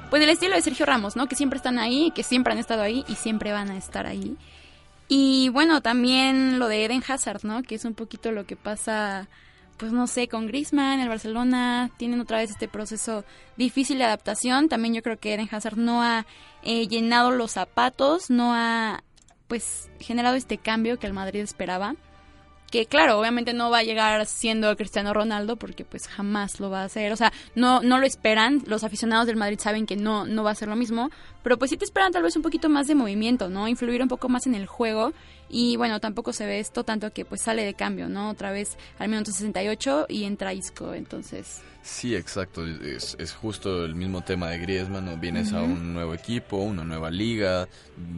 [0.09, 1.27] pues del estilo de Sergio Ramos, ¿no?
[1.27, 4.37] Que siempre están ahí, que siempre han estado ahí y siempre van a estar ahí.
[5.09, 7.63] Y bueno, también lo de Eden Hazard, ¿no?
[7.63, 9.29] Que es un poquito lo que pasa,
[9.77, 13.25] pues no sé, con Griezmann, el Barcelona, tienen otra vez este proceso
[13.57, 14.69] difícil de adaptación.
[14.69, 16.27] También yo creo que Eden Hazard no ha
[16.63, 19.03] eh, llenado los zapatos, no ha
[19.47, 21.97] pues generado este cambio que el Madrid esperaba.
[22.75, 26.81] Que claro, obviamente no va a llegar siendo Cristiano Ronaldo porque pues jamás lo va
[26.81, 27.13] a hacer.
[27.13, 28.65] O sea, no, no lo esperan.
[28.67, 31.09] Los aficionados del Madrid saben que no, no va a ser lo mismo.
[31.45, 33.69] Pero pues sí te esperan tal vez un poquito más de movimiento, ¿no?
[33.69, 35.13] Influir un poco más en el juego.
[35.49, 38.29] Y bueno, tampoco se ve esto tanto que pues sale de cambio, ¿no?
[38.29, 40.95] Otra vez al minuto 68 y entra Isco.
[40.95, 42.67] Entonces, Sí, exacto.
[42.67, 45.05] Es, es justo el mismo tema de Griezmann.
[45.05, 45.17] ¿no?
[45.17, 47.69] Vienes a un nuevo equipo, una nueva liga,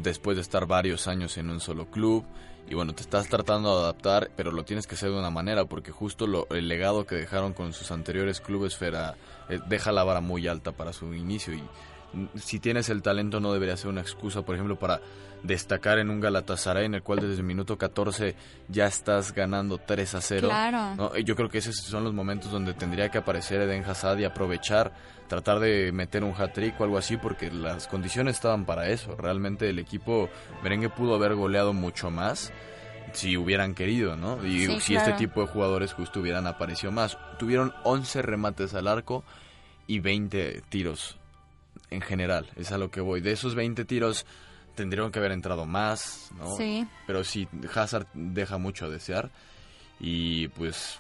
[0.03, 2.25] después de estar varios años en un solo club.
[2.69, 5.67] Y bueno, te estás tratando de adaptar, pero lo tienes que hacer de una manera,
[5.67, 9.15] porque justo lo, el legado que dejaron con sus anteriores clubes Fera,
[9.49, 11.55] eh, deja la vara muy alta para su inicio.
[11.55, 11.63] Y
[12.35, 15.01] si tienes el talento, no debería ser una excusa, por ejemplo, para
[15.47, 18.35] destacar en un Galatasaray en el cual desde el minuto 14
[18.69, 20.49] ya estás ganando 3 a 0.
[20.49, 20.95] Claro.
[20.97, 21.17] ¿no?
[21.19, 24.93] Yo creo que esos son los momentos donde tendría que aparecer Eden Hazard y aprovechar,
[25.29, 29.17] tratar de meter un hat-trick o algo así, porque las condiciones estaban para eso.
[29.17, 30.29] Realmente el equipo
[30.63, 32.53] merengue pudo haber goleado mucho más
[33.13, 34.45] si hubieran querido, ¿no?
[34.45, 35.11] Y Sí, si claro.
[35.13, 37.17] este tipo de jugadores justo hubieran aparecido más.
[37.39, 39.25] Tuvieron 11 remates al arco
[39.87, 41.17] y 20 tiros
[41.91, 43.21] en general, es a lo que voy.
[43.21, 44.27] De esos 20 tiros
[44.77, 46.57] tendrían que haber entrado más, ¿no?
[46.57, 46.87] sí.
[47.07, 49.31] pero sí, Hazard deja mucho a desear.
[49.99, 50.99] Y pues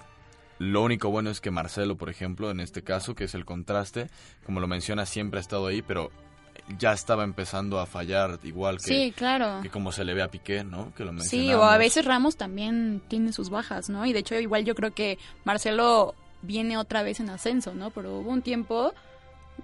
[0.58, 4.08] lo único bueno es que Marcelo, por ejemplo, en este caso, que es el contraste,
[4.44, 6.10] como lo menciona, siempre ha estado ahí, pero
[6.78, 9.60] ya estaba empezando a fallar igual que, Sí, claro.
[9.62, 10.92] que como se le ve a Piqué, ¿no?
[10.94, 14.06] Que lo Sí, o a veces Ramos también tiene sus bajas, ¿no?
[14.06, 17.90] Y de hecho igual yo creo que Marcelo viene otra vez en ascenso, ¿no?
[17.90, 18.94] Pero hubo un tiempo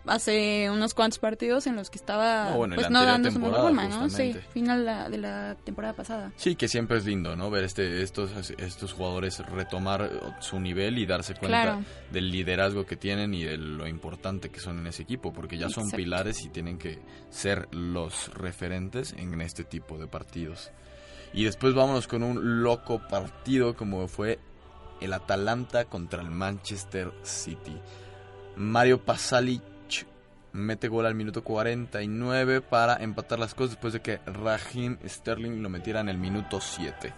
[0.07, 3.38] hace unos cuantos partidos en los que estaba No, bueno, en pues no dando su
[3.38, 4.11] mejor forma, ¿no?
[4.11, 6.33] Sí, final la- de la temporada pasada.
[6.37, 7.50] Sí, que siempre es lindo, ¿no?
[7.50, 11.85] Ver este, estos, estos jugadores retomar su nivel y darse cuenta Claro.
[12.11, 15.68] del liderazgo que tienen y de lo importante que son en ese equipo, porque ya
[15.68, 15.96] son Exacto.
[15.96, 16.98] pilares y tienen que
[17.31, 20.70] ser los referentes en este tipo de partidos.
[21.33, 24.38] Y después vámonos con un loco partido como fue
[25.00, 27.76] el Atalanta contra el Manchester City.
[28.57, 29.62] Mario Pasalic
[30.52, 35.68] mete gol al minuto 49 para empatar las cosas después de que Raheem Sterling lo
[35.68, 37.12] metiera en el minuto 7.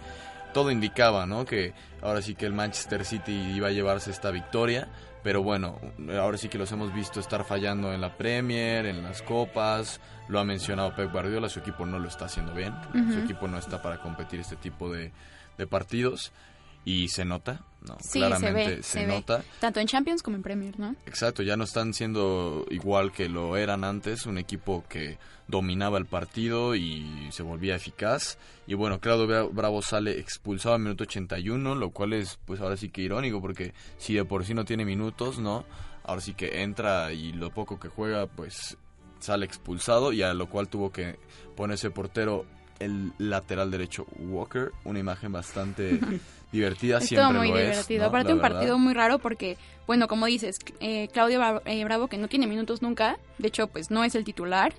[0.52, 1.44] Todo indicaba, ¿no?
[1.44, 4.88] Que ahora sí que el Manchester City iba a llevarse esta victoria,
[5.24, 5.80] pero bueno,
[6.20, 10.38] ahora sí que los hemos visto estar fallando en la Premier, en las copas, lo
[10.38, 12.72] ha mencionado Pep Guardiola, su equipo no lo está haciendo bien,
[13.12, 15.10] su equipo no está para competir este tipo de,
[15.58, 16.32] de partidos
[16.84, 17.96] y se nota, ¿no?
[18.00, 19.12] Sí, Claramente se ve, se, ve.
[19.14, 19.42] nota.
[19.60, 20.94] Tanto en Champions como en Premier, ¿no?
[21.06, 25.18] Exacto, ya no están siendo igual que lo eran antes, un equipo que
[25.48, 28.38] dominaba el partido y se volvía eficaz.
[28.66, 32.76] Y bueno, Claudio Bra- Bravo sale expulsado al minuto 81, lo cual es pues ahora
[32.76, 35.64] sí que irónico porque si de por sí no tiene minutos, ¿no?
[36.04, 38.76] Ahora sí que entra y lo poco que juega pues
[39.20, 41.18] sale expulsado y a lo cual tuvo que
[41.56, 42.44] ponerse portero
[42.78, 45.98] el lateral derecho Walker, una imagen bastante
[46.54, 48.02] divertida, Es siempre todo muy lo es, divertido.
[48.02, 48.08] ¿no?
[48.08, 48.56] Aparte, La un verdad.
[48.58, 52.80] partido muy raro porque, bueno, como dices, eh, Claudio eh, Bravo, que no tiene minutos
[52.82, 54.72] nunca, de hecho, pues no es el titular,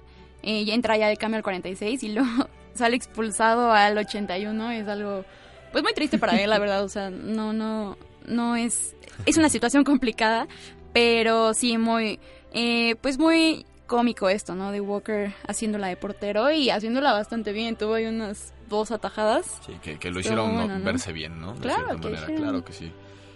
[0.44, 4.88] eh, ya entra ya de cambio al 46 y luego sale expulsado al 81, es
[4.88, 5.26] algo,
[5.72, 9.50] pues muy triste para él, la verdad, o sea, no, no, no es, es una
[9.50, 10.48] situación complicada,
[10.94, 12.20] pero sí muy,
[12.54, 14.72] eh, pues muy cómico esto, ¿no?
[14.72, 19.60] De Walker haciéndola de portero y haciéndola bastante bien, tuvo ahí unas dos atajadas.
[19.66, 20.86] Sí, que, que lo Estuvo hicieron bueno, no- ¿no?
[20.86, 21.54] verse bien, ¿no?
[21.54, 22.44] De Claro cierta que manera, hicieron.
[22.44, 22.92] claro que sí.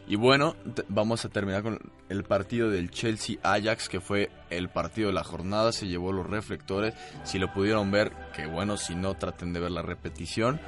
[0.08, 0.56] Y bueno,
[0.88, 5.72] vamos a terminar con el partido del Chelsea-Ajax, que fue el partido de la jornada,
[5.72, 6.96] se llevó los reflectores.
[7.24, 10.60] Si lo pudieron ver, que bueno, si no, traten de ver la repetición.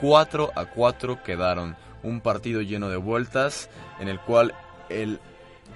[0.00, 1.76] 4 a 4 quedaron.
[2.02, 3.70] Un partido lleno de vueltas,
[4.00, 4.52] en el cual
[4.88, 5.20] el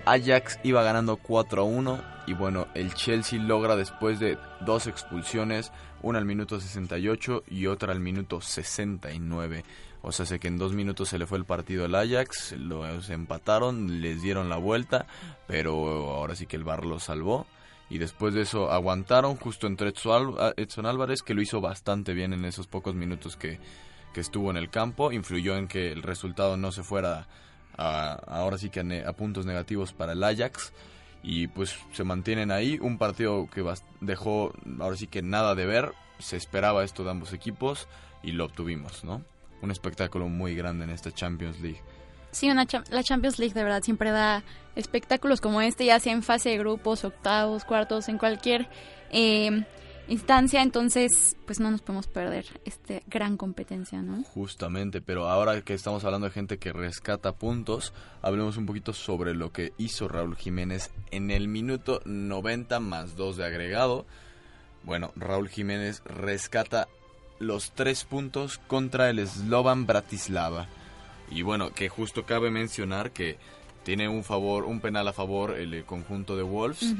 [0.05, 5.73] Ajax iba ganando 4 a 1 y bueno, el Chelsea logra después de dos expulsiones,
[6.03, 9.65] una al minuto 68 y otra al minuto 69.
[10.03, 13.09] O sea, sé que en dos minutos se le fue el partido al Ajax, los
[13.11, 15.07] empataron, les dieron la vuelta,
[15.47, 15.75] pero
[16.11, 17.47] ahora sí que el Bar lo salvó.
[17.89, 22.45] Y después de eso aguantaron, justo entre Edson Álvarez, que lo hizo bastante bien en
[22.45, 23.61] esos pocos minutos que,
[24.15, 27.29] que estuvo en el campo, influyó en que el resultado no se fuera
[27.77, 30.73] a- ahora sí que a puntos negativos para el Ajax
[31.23, 32.79] y pues se mantienen ahí.
[32.81, 33.65] Un partido que
[34.01, 35.93] dejó ahora sí que nada de ver.
[36.19, 37.89] Se esperaba esto de ambos equipos
[38.23, 39.23] y lo obtuvimos no
[39.63, 41.81] un espectáculo muy grande en esta Champions League.
[42.33, 44.43] Sí, una cha- la Champions League de verdad siempre da
[44.75, 48.69] espectáculos como este, ya sea en fase de grupos, octavos, cuartos, en cualquier
[49.11, 49.65] eh,
[50.13, 54.23] instancia, entonces pues no nos podemos perder esta gran competencia, ¿no?
[54.25, 59.35] Justamente, pero ahora que estamos hablando de gente que rescata puntos, hablemos un poquito sobre
[59.35, 64.07] lo que hizo Raúl Jiménez en el minuto 90 más 2 de agregado.
[64.85, 66.89] Bueno, Raúl Jiménez rescata
[67.39, 70.69] los tres puntos contra el Slovan Bratislava.
[71.31, 73.39] Y bueno, que justo cabe mencionar que
[73.85, 76.95] tiene un favor, un penal a favor el eh, conjunto de Wolves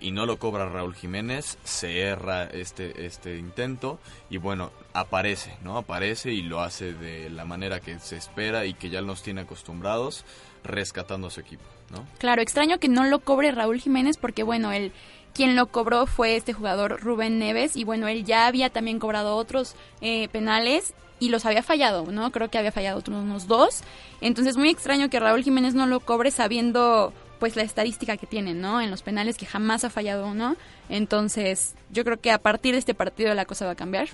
[0.00, 3.98] y no lo cobra Raúl Jiménez, se erra este, este intento
[4.30, 5.76] y bueno, aparece, ¿no?
[5.76, 9.42] Aparece y lo hace de la manera que se espera y que ya nos tiene
[9.42, 10.24] acostumbrados,
[10.64, 12.06] rescatando a su equipo, ¿no?
[12.18, 14.92] Claro, extraño que no lo cobre Raúl Jiménez porque bueno, él
[15.34, 19.36] quien lo cobró fue este jugador Rubén Neves y bueno, él ya había también cobrado
[19.36, 22.32] otros eh, penales y los había fallado, ¿no?
[22.32, 23.82] Creo que había fallado otros unos dos.
[24.20, 28.54] Entonces muy extraño que Raúl Jiménez no lo cobre sabiendo pues la estadística que tiene,
[28.54, 28.80] ¿no?
[28.80, 30.56] En los penales que jamás ha fallado uno.
[30.88, 34.08] Entonces yo creo que a partir de este partido la cosa va a cambiar.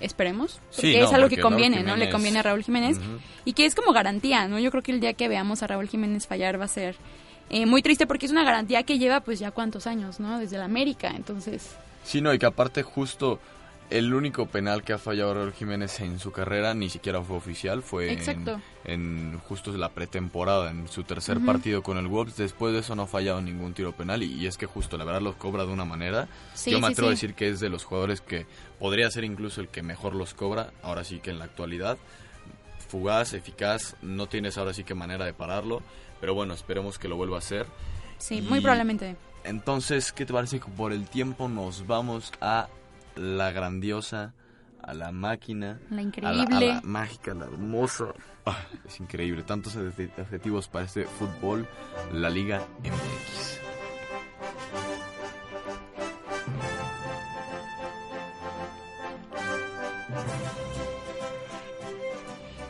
[0.00, 0.60] Esperemos.
[0.70, 1.96] Porque Sí, no, es algo que porque conviene, ¿no?
[1.96, 2.98] Le conviene a Raúl Jiménez.
[3.44, 4.58] Y que es como garantía, ¿no?
[4.58, 6.96] Yo creo que el día que veamos a Raúl Jiménez fallar va a ser
[7.50, 10.38] eh, muy triste porque es una garantía que lleva pues ya cuántos años, ¿no?
[10.38, 11.76] Desde la América, entonces...
[12.04, 13.40] Sí, no, y que aparte justo
[13.90, 17.82] el único penal que ha fallado Raúl Jiménez en su carrera ni siquiera fue oficial,
[17.82, 18.18] fue
[18.84, 22.36] en, justo la pretemporada, en su tercer partido con el Wolves.
[22.36, 25.04] Después de eso no ha fallado ningún tiro penal y, y es que justo la
[25.04, 26.28] verdad los cobra de una manera.
[26.54, 28.46] Sí, Yo me sí, atrevo a decir que es de los jugadores que
[28.78, 31.96] podría ser incluso el que mejor los cobra, ahora sí que en la actualidad.
[32.88, 35.82] Fugaz, eficaz, no tienes ahora sí que manera de pararlo,
[36.20, 37.66] pero bueno, esperemos que lo vuelva a hacer.
[38.18, 39.16] Sí, muy probablemente.
[39.44, 42.68] Entonces, ¿qué te parece que por el tiempo nos vamos a
[43.18, 44.34] la grandiosa,
[44.82, 48.06] a la máquina, la increíble, a la, mágica, la hermosa.
[48.46, 48.56] Ah,
[48.86, 51.66] es increíble, tantos adjetivos para este fútbol,
[52.12, 53.58] la Liga MX.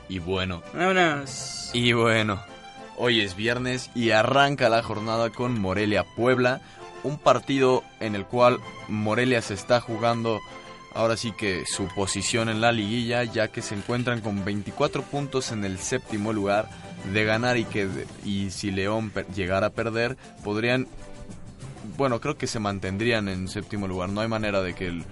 [0.09, 0.63] Y bueno.
[0.73, 1.71] Vámonos.
[1.75, 2.41] Y bueno.
[2.97, 6.61] Hoy es viernes y arranca la jornada con Morelia Puebla
[7.05, 10.39] un partido en el cual Morelia se está jugando
[10.95, 15.53] ahora sí que su posición en la liguilla, ya que se encuentran con 24 puntos
[15.53, 16.69] en el séptimo lugar
[17.13, 17.89] de ganar y que
[18.25, 20.89] y si León llegara a perder, podrían
[21.97, 24.09] bueno, creo que se mantendrían en séptimo lugar.
[24.11, 25.03] No hay manera de que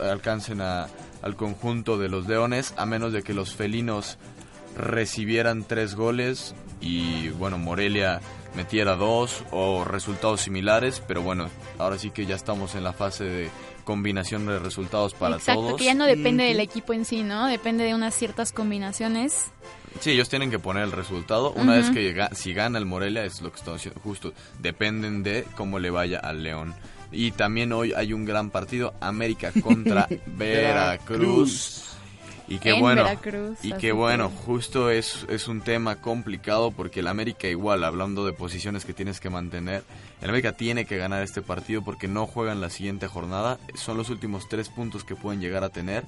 [0.00, 0.88] alcancen a-
[1.22, 4.18] al conjunto de los Leones, a menos de que los felinos
[4.76, 8.20] recibieran tres goles y, bueno, Morelia
[8.54, 11.02] metiera dos o resultados similares.
[11.06, 13.50] Pero bueno, ahora sí que ya estamos en la fase de
[13.84, 15.76] combinación de resultados para Exacto, todos.
[15.78, 17.46] que ya no depende del equipo en sí, ¿no?
[17.46, 19.46] Depende de unas ciertas combinaciones.
[20.00, 21.52] Sí, ellos tienen que poner el resultado.
[21.52, 25.22] Una vez que llega- si gana el Morelia, es lo que estamos diciendo, justo, dependen
[25.22, 26.74] de cómo le vaya al León.
[27.10, 31.87] Y también hoy hay un gran partido, América contra Veracruz.
[32.48, 36.70] Y qué En bueno, Veracruz, y qué bueno, que- justo es, es un tema complicado
[36.70, 39.84] porque el América igual, hablando de posiciones que tienes que mantener,
[40.22, 44.08] el América tiene que ganar este partido porque no juegan la siguiente jornada, son los
[44.08, 46.04] últimos tres puntos que pueden llegar a tener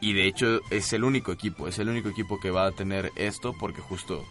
[0.00, 3.12] y de hecho es el único equipo, es el único equipo que va a tener
[3.14, 4.24] esto porque justo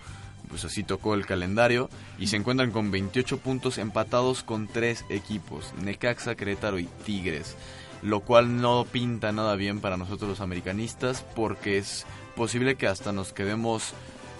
[0.50, 5.74] pues así tocó el calendario y se encuentran con 28 puntos empatados con tres equipos,
[5.82, 7.56] Necaxa, Querétaro y Tigres,
[8.04, 13.12] lo cual no pinta nada bien para nosotros los americanistas porque es posible que hasta
[13.12, 13.94] nos quedemos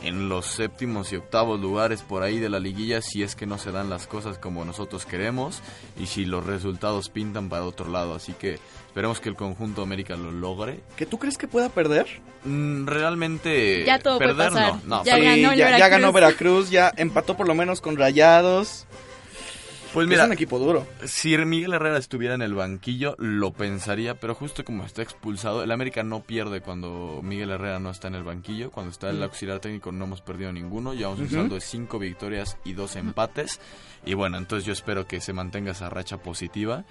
[0.04, 3.58] en los séptimos y octavos lugares por ahí de la liguilla si es que no
[3.58, 5.62] se dan las cosas como nosotros queremos
[5.98, 8.14] y si los resultados pintan para otro lado.
[8.14, 10.82] Así que esperemos que el conjunto América lo logre.
[10.98, 12.08] ¿Que tú crees que pueda perder?
[12.44, 14.74] Mm, realmente Ya todo puede perder pasar.
[14.86, 15.06] no, no.
[15.06, 18.86] Ya ganó Veracruz, ya empató por lo menos con Rayados.
[19.94, 20.88] Pues Mira, es un equipo duro.
[21.06, 25.72] si Miguel Herrera estuviera en el banquillo lo pensaría, pero justo como está expulsado, el
[25.72, 29.60] América no pierde cuando Miguel Herrera no está en el banquillo, cuando está el auxiliar
[29.60, 33.60] técnico no hemos perdido ninguno, llevamos un saldo de cinco victorias y dos empates.
[34.04, 36.86] Y bueno, entonces yo espero que se mantenga esa racha positiva.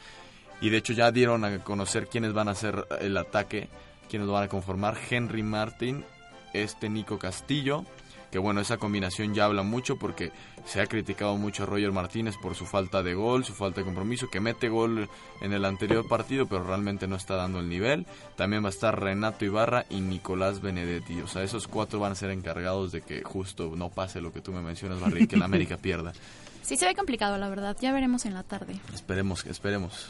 [0.60, 3.68] Y de hecho ya dieron a conocer quiénes van a hacer el ataque,
[4.08, 6.04] quiénes lo van a conformar, Henry Martin,
[6.52, 7.84] este Nico Castillo,
[8.32, 10.32] que bueno, esa combinación ya habla mucho porque
[10.64, 13.84] se ha criticado mucho a Roger Martínez por su falta de gol, su falta de
[13.84, 15.10] compromiso, que mete gol
[15.42, 18.06] en el anterior partido, pero realmente no está dando el nivel.
[18.34, 21.20] También va a estar Renato Ibarra y Nicolás Benedetti.
[21.20, 24.40] O sea, esos cuatro van a ser encargados de que justo no pase lo que
[24.40, 26.14] tú me mencionas, Barry, que el América pierda.
[26.62, 27.76] Sí, se ve complicado, la verdad.
[27.82, 28.80] Ya veremos en la tarde.
[28.94, 30.08] Esperemos, esperemos.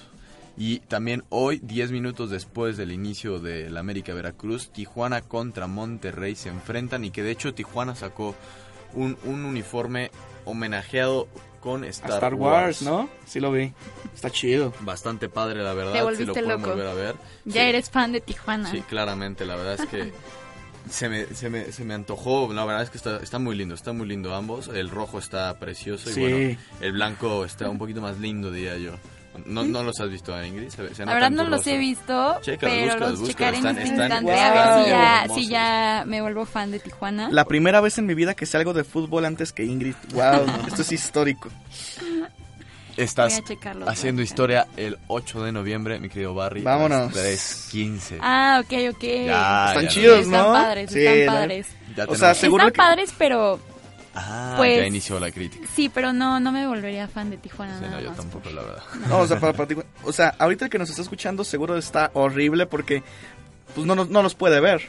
[0.57, 6.51] Y también hoy, 10 minutos después del inicio del América Veracruz, Tijuana contra Monterrey se
[6.51, 8.35] enfrentan y que de hecho Tijuana sacó
[8.95, 10.11] un, un uniforme
[10.45, 11.27] homenajeado
[11.61, 13.09] con Star, Star Wars, ¿no?
[13.25, 13.73] Sí lo vi.
[14.15, 14.75] Está chido.
[14.81, 15.93] Bastante padre, la verdad.
[15.93, 16.71] Te si lo volviste pueden loco.
[16.71, 17.15] volver a ver.
[17.45, 17.69] Ya Sí.
[17.69, 18.71] eres fan de Tijuana.
[18.71, 20.13] Sí, claramente, la verdad es que
[20.91, 23.75] se me, se me, se me antojó, la verdad es que está, está muy lindo,
[23.75, 26.21] está muy lindo ambos, el rojo está precioso y Sí.
[26.21, 28.93] bueno, el blanco está un poquito más lindo, diría yo.
[29.47, 30.69] ¿No, no los has visto, Ingrid?
[30.69, 33.29] Se, se La verdad en no los he visto, Chécalos, pero búscalos, los búscalos.
[33.29, 36.45] checaré en Están- este están- instante están a ver si ya, si ya me vuelvo
[36.47, 37.29] fan de Tijuana.
[37.31, 39.95] La primera vez en mi vida que sé algo de fútbol antes que Ingrid.
[40.13, 41.49] Wow, esto es histórico.
[42.95, 43.41] Estás
[43.87, 46.61] haciendo historia el 8 de noviembre, mi querido Barry.
[46.61, 47.11] Vámonos.
[47.15, 48.19] 3.15.
[48.21, 49.03] Ah, ok, ok.
[49.27, 50.53] Ya, Están ya, chidos, están ¿no?
[50.53, 51.33] padres, Sí, están ¿no?
[51.41, 51.67] padres.
[51.97, 53.59] Ya O sea, seguro están que- padres, pero
[54.15, 55.67] Ah, pues- ya inició la crítica.
[55.75, 57.77] sí, pero no, no me volvería fan de Tijuana.
[57.79, 58.17] Sí, nada no, yo más.
[58.19, 58.83] tampoco, la verdad.
[59.09, 61.77] No, o sea, para, para ti- o sea, ahorita el que nos está escuchando seguro
[61.77, 63.03] está horrible porque
[63.75, 64.83] pues no, nos- no los puede ver.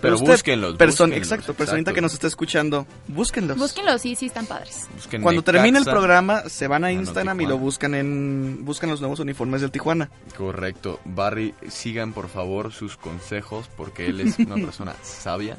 [0.00, 1.94] Pero usted, búsquenlos, Exacto, personita exacto.
[1.94, 3.56] que nos está escuchando, búsquenlos.
[3.56, 4.88] Búsquenlos, sí, sí, están padres.
[4.96, 7.54] Busquen Cuando termine el programa, se van a no, Instagram y Tijuana.
[7.54, 10.10] lo buscan en buscan los nuevos uniformes del Tijuana.
[10.36, 10.98] Correcto.
[11.04, 15.58] Barry, sigan por favor sus consejos porque él es una persona sabia.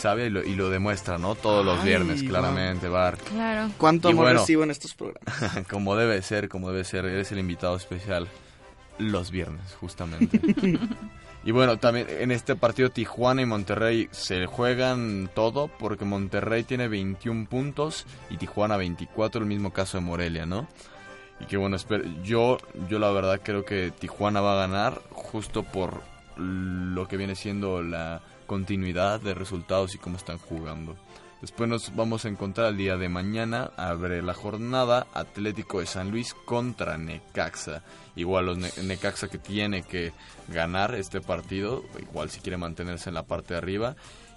[0.00, 1.34] Sabia y lo, y lo demuestra, ¿no?
[1.34, 2.30] Todos los Ay, viernes, wow.
[2.30, 3.16] claramente, Bar.
[3.18, 3.70] Claro.
[3.78, 4.40] ¿Cuánto Y amor bueno.
[4.40, 5.66] recibo en estos programas?
[5.70, 7.04] como debe ser, como debe ser.
[7.04, 8.26] Eres el invitado especial
[8.98, 10.40] los viernes, justamente.
[11.44, 16.88] y bueno, también en este partido Tijuana y Monterrey se juegan todo porque Monterrey tiene
[16.88, 20.66] 21 puntos y Tijuana 24, el mismo caso de Morelia, ¿no?
[21.40, 25.62] Y que bueno, esper- yo, yo la verdad creo que Tijuana va a ganar justo
[25.62, 26.02] por
[26.36, 28.20] lo que viene siendo la
[28.54, 30.96] continuidad de resultados y cómo están jugando.
[31.40, 36.10] Después nos vamos a encontrar el día de mañana, abre la jornada Atlético de San
[36.10, 37.84] Luis contra Necaxa.
[38.16, 40.12] Igual los Ne- Necaxa que tiene que
[40.48, 43.94] ganar este partido, igual si quiere mantenerse en la parte de arriba.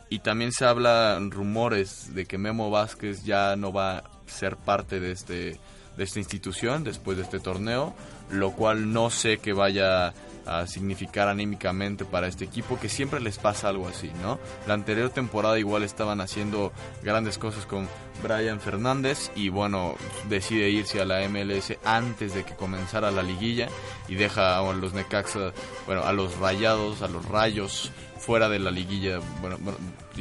[0.09, 4.99] Y también se habla rumores de que Memo Vázquez ya no va a ser parte
[4.99, 5.59] de este
[5.97, 7.93] de esta institución después de este torneo,
[8.31, 10.13] lo cual no sé que vaya
[10.45, 14.39] a significar anímicamente para este equipo, que siempre les pasa algo así, ¿no?
[14.67, 17.87] La anterior temporada igual estaban haciendo grandes cosas con
[18.21, 19.95] Brian Fernández y bueno,
[20.27, 23.69] decide irse a la MLS antes de que comenzara la liguilla
[24.09, 25.53] y deja a los Necaxa,
[25.85, 29.77] bueno, a los Rayados, a los Rayos fuera de la liguilla, bueno, bueno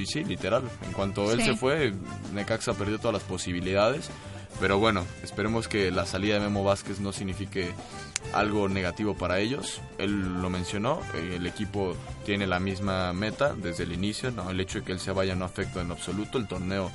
[0.07, 1.47] sí, literal, en cuanto él Sí.
[1.47, 1.93] se fue,
[2.33, 4.09] Necaxa perdió todas las posibilidades.
[4.61, 7.73] Pero bueno, esperemos que la salida de Memo Vázquez no signifique
[8.33, 9.81] algo negativo para ellos.
[9.99, 14.61] Él lo mencionó, eh, el equipo tiene la misma meta desde el inicio, no el
[14.61, 16.91] hecho de que él se vaya no afecta en absoluto, el torneo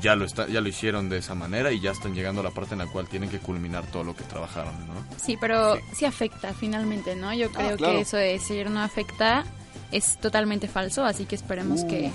[0.00, 2.50] ya lo está ya lo hicieron de esa manera y ya están llegando a la
[2.50, 4.94] parte en la cual tienen que culminar todo lo que trabajaron, ¿no?
[5.16, 7.32] Sí, pero sí, afecta finalmente, ¿no?
[7.34, 7.94] Yo creo claro.
[7.94, 9.44] que eso de decir no afecta
[9.90, 11.88] es totalmente falso, así que esperemos Uh.
[11.88, 12.12] que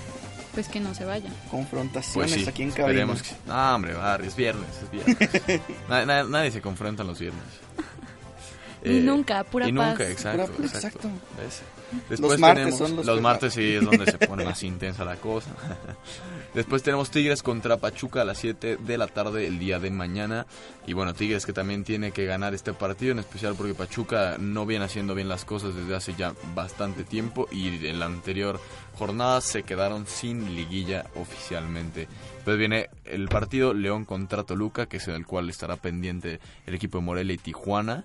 [0.54, 1.28] pues que no se vaya.
[1.50, 3.02] Confrontaciones Pues sí, aquí en cabina.
[3.12, 3.30] esperemos que.
[3.48, 5.60] Ah, hombre, Barry, es viernes, es viernes.
[5.88, 7.42] Na- na- nadie se confronta los viernes.
[8.84, 9.90] Ni nunca, pura y paz.
[9.90, 11.08] nunca, exacto, Pura- exacto.
[11.42, 11.64] exacto.
[12.08, 12.20] ¿Ves?
[12.20, 15.16] Los martes tenemos- son los los martes sí es donde se pone más intensa la
[15.16, 15.50] cosa.
[16.54, 20.46] Después tenemos Tigres contra Pachuca a las 7 de la tarde el día de mañana.
[20.86, 24.64] Y bueno, Tigres que también tiene que ganar este partido, en especial porque Pachuca no
[24.64, 27.48] viene haciendo bien las cosas desde hace ya bastante tiempo.
[27.50, 28.60] Y en la anterior
[28.96, 32.06] jornada se quedaron sin liguilla oficialmente.
[32.36, 36.74] Después viene el partido León contra Toluca, que es en el cual estará pendiente el
[36.74, 38.04] equipo de Morelia y Tijuana.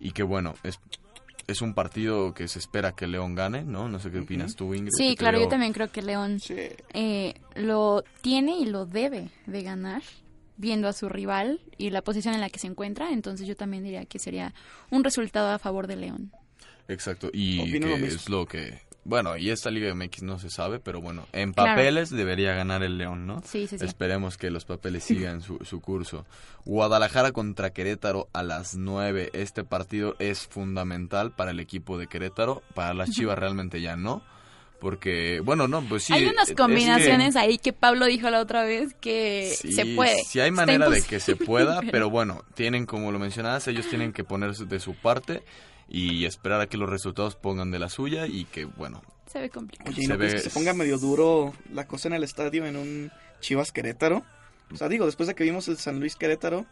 [0.00, 0.80] Y que bueno, es,
[1.46, 3.88] es un partido que se espera que León gane, ¿no?
[3.88, 4.92] No sé qué opinas tú, Ingrid.
[4.96, 6.54] Sí, claro, yo también creo que León Sí.
[6.92, 10.02] eh, lo tiene y lo debe de ganar
[10.56, 13.82] viendo a su rival y la posición en la que se encuentra, entonces yo también
[13.82, 14.54] diría que sería
[14.90, 16.32] un resultado a favor de León.
[16.86, 18.78] Exacto, y que es lo que...
[19.06, 21.72] Bueno, y esta Liga MX no se sabe, pero bueno, en Claro.
[21.76, 23.42] papeles debería ganar el León, ¿no?
[23.44, 23.84] Sí, sí, sí.
[23.84, 26.24] Esperemos que los papeles sigan su, su curso.
[26.64, 29.30] Guadalajara contra Querétaro a las 9.
[29.34, 32.62] Este partido es fundamental para el equipo de Querétaro.
[32.74, 34.22] Para las Chivas realmente ya no.
[34.80, 36.12] Porque, bueno, no, pues sí.
[36.12, 39.86] Hay unas es que- combinaciones ahí que Pablo dijo la otra vez que Sí, se
[39.94, 40.22] puede.
[40.24, 44.12] Sí hay manera de que se pueda, pero bueno, tienen, como lo mencionabas, ellos tienen
[44.12, 45.42] que poner de su parte
[45.88, 49.50] y esperar a que los resultados pongan de la suya y que, bueno, se ve
[49.50, 49.90] complicado.
[49.90, 52.22] Oye, ¿y Se no crees ve- que se ponga medio duro la cosa en el
[52.24, 54.22] estadio en un Chivas Querétaro?
[54.72, 56.66] O sea, digo, después de que vimos el San Luis Querétaro,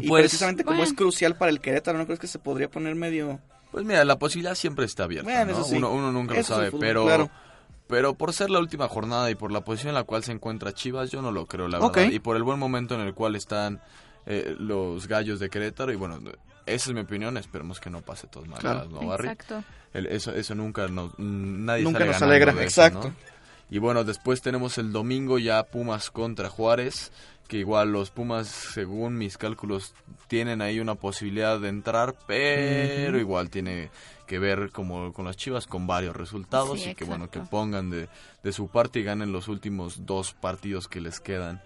[0.00, 0.90] y Pues, precisamente como bueno.
[0.90, 3.40] es crucial para el Querétaro, ¿no crees que se podría poner medio...
[3.72, 5.52] pues mira, la posibilidad siempre está abierta, Bueno, ¿no?
[5.52, 5.76] eso sí.
[5.76, 7.04] uno, uno nunca lo Eso sabe, fútbol, pero...
[7.04, 7.30] claro.
[7.88, 10.74] Pero por ser la última jornada y por la posición en la cual se encuentra
[10.74, 12.10] Chivas, yo no lo creo, la verdad.
[12.10, 13.80] Y por el buen momento en el cual están
[14.26, 15.90] eh, los gallos de Querétaro.
[15.90, 16.20] Y bueno,
[16.68, 17.36] esa es mi opinión.
[17.36, 18.88] Esperemos que no pase todas maneras, Claro.
[18.90, 19.28] ¿no, Barry?
[19.28, 19.64] Exacto.
[19.92, 23.08] El- eso, eso nunca nos, nadie Nunca sale nos alegra, eso, exacto.
[23.08, 23.14] ¿no?
[23.70, 27.12] Y bueno, después tenemos el domingo ya Pumas contra Juárez,
[27.48, 29.94] que igual los Pumas, según mis cálculos,
[30.26, 33.90] tienen ahí una posibilidad de entrar, pero igual tiene
[34.26, 37.88] que ver como con las Chivas con varios resultados Sí, y que bueno, que pongan
[37.90, 38.08] de,
[38.42, 41.62] de su parte y ganen los últimos dos partidos que les quedan.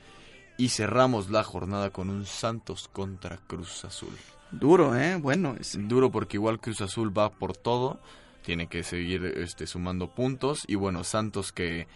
[0.59, 4.17] Y cerramos la jornada con un Santos contra Cruz Azul.
[4.53, 5.17] Duro, ¿eh?
[5.17, 5.77] Bueno, es...
[5.89, 8.01] Duro porque igual Cruz Azul va por todo,
[8.43, 11.87] tiene que seguir este, sumando puntos y bueno, Santos que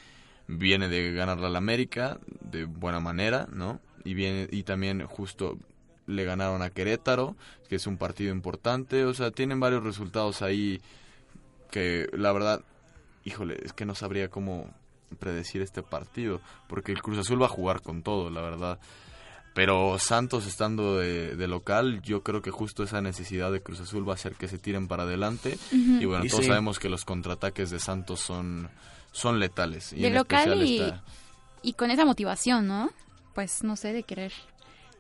[0.48, 3.80] viene de ganarle al América de buena manera, ¿no?
[4.04, 5.58] Y viene y también justo
[6.06, 7.36] le ganaron a Querétaro,
[7.68, 10.80] que es un partido importante, o sea, tienen varios resultados ahí
[11.70, 12.62] que la verdad,
[13.24, 14.70] híjole, es que no sabría cómo
[15.18, 18.78] predecir este partido, porque el Cruz Azul va a jugar con todo, la verdad.
[19.56, 24.06] Pero Santos estando de, de local, yo creo que justo esa necesidad de Cruz Azul
[24.08, 25.58] va a hacer que se tiren para adelante.
[25.72, 26.48] Y bueno, Y todos sí.
[26.50, 28.68] sabemos que los contraataques de Santos son,
[29.12, 29.92] son letales.
[29.94, 30.92] Y De local y-
[31.62, 32.90] Y con esa motivación, ¿no?
[33.34, 34.32] Pues no sé, de querer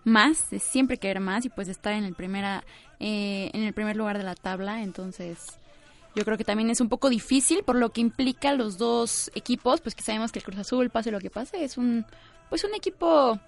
[0.04, 2.64] más, de siempre querer más y pues de estar en el primera
[2.98, 5.58] eh, en el primer lugar de la tabla, entonces
[6.14, 9.82] yo creo que también es un poco difícil por lo que implica los dos equipos,
[9.82, 12.06] pues que sabemos que el Cruz Azul, pase lo que pase, es un
[12.48, 13.38] pues un equipo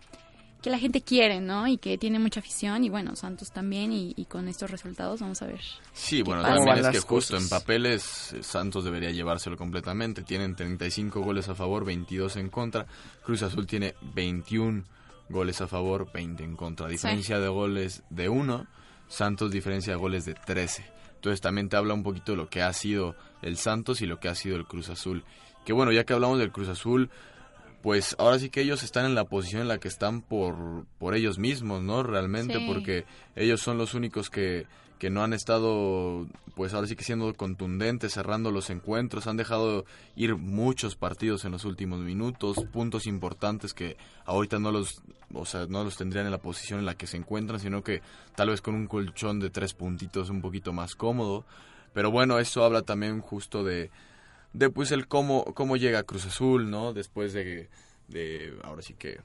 [0.63, 1.69] que la gente quiere, ¿no?
[1.69, 5.41] Y que tiene mucha afición y bueno, Santos también y, y con estos resultados vamos
[5.43, 5.61] a ver.
[5.93, 6.57] Sí, bueno, pasa?
[6.57, 7.43] también ¿Cómo es que justo cosas?
[7.43, 10.23] en papeles eh, Santos debería llevárselo completamente.
[10.23, 12.87] Tienen 35 goles a favor, 22 en contra.
[13.25, 14.85] Cruz Azul tiene 21
[15.29, 16.89] goles a favor, 20 en contra.
[16.89, 18.67] Diferencia de goles de 1,
[19.07, 20.85] Santos diferencia de goles de 13.
[21.15, 24.19] Entonces también te habla un poquito de lo que ha sido el Santos y lo
[24.21, 25.25] que ha sido el Cruz Azul.
[25.65, 27.11] Que bueno, ya que hablamos del Cruz Azul,
[27.89, 31.15] pues ahora sí que ellos están en la posición en la que están por, por
[31.15, 32.03] ellos mismos, ¿no?
[32.03, 32.65] Realmente, Sí.
[32.67, 34.67] porque ellos son los únicos que,
[34.99, 39.87] que no han estado, pues ahora sí que siendo contundentes, cerrando los encuentros, han dejado
[40.17, 45.01] ir muchos partidos en los últimos minutos, puntos importantes que ahorita no los,
[45.33, 48.03] o sea, no los tendrían en la posición en la que se encuentran, sino que
[48.37, 51.47] tal vez con un colchón de tres puntitos un poquito más cómodo.
[51.95, 53.91] Pero bueno, eso habla también justo de,
[54.53, 56.93] de pues el cómo, cómo llega Cruz Azul, ¿no?
[56.93, 57.69] Después de,
[58.09, 59.21] de ahora sí que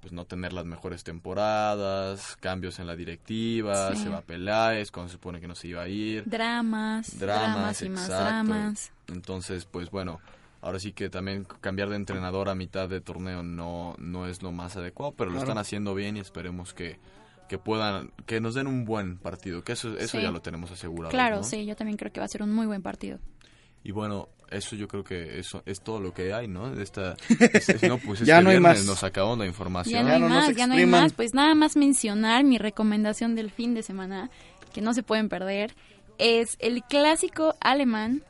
[0.00, 4.02] pues no tener las mejores temporadas, cambios en la directiva, Sí.
[4.04, 7.82] se va Peláez cuando se supone que no se iba a ir, Dramas, dramas, dramas,
[7.82, 8.24] y más exacto.
[8.52, 8.92] dramas.
[9.08, 10.20] Entonces, pues bueno,
[10.60, 14.52] ahora sí que también cambiar de entrenador a mitad de torneo no, no es lo
[14.52, 17.00] más adecuado, pero lo están haciendo bien y esperemos que,
[17.48, 20.22] que puedan, que nos den un buen partido, que eso, eso Sí.
[20.22, 21.10] ya lo tenemos asegurado.
[21.10, 21.42] Claro, ¿no?
[21.42, 23.18] sí, yo también creo que va a ser un muy buen partido.
[23.82, 26.70] Y bueno, eso yo creo que eso es todo lo que hay, ¿no?
[26.74, 27.16] De esta,
[27.52, 28.84] es- es- no, pues Ya este no hay más.
[28.84, 29.94] Nos acabamos la información.
[29.94, 31.12] Ya no Ya hay más, ya no hay más.
[31.12, 34.30] Pues nada más mencionar mi recomendación del fin de semana,
[34.72, 35.74] que no se pueden perder,
[36.18, 38.22] es el clásico alemán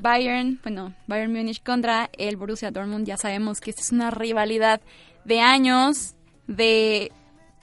[0.00, 3.06] Bayern, bueno, Bayern Múnich contra el Borussia Dortmund.
[3.06, 4.80] Ya sabemos que esta es una rivalidad
[5.24, 6.14] de años,
[6.46, 7.10] de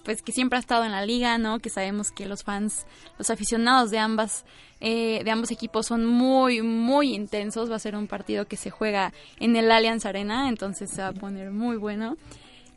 [0.05, 1.59] pues que siempre ha estado en la liga, ¿no?
[1.59, 2.85] Que sabemos que los fans,
[3.17, 4.45] los aficionados de ambas,
[4.79, 7.69] eh, de ambos equipos son muy, muy intensos.
[7.69, 11.09] Va a ser un partido que se juega en el Allianz Arena, entonces se va
[11.09, 12.15] a poner muy bueno.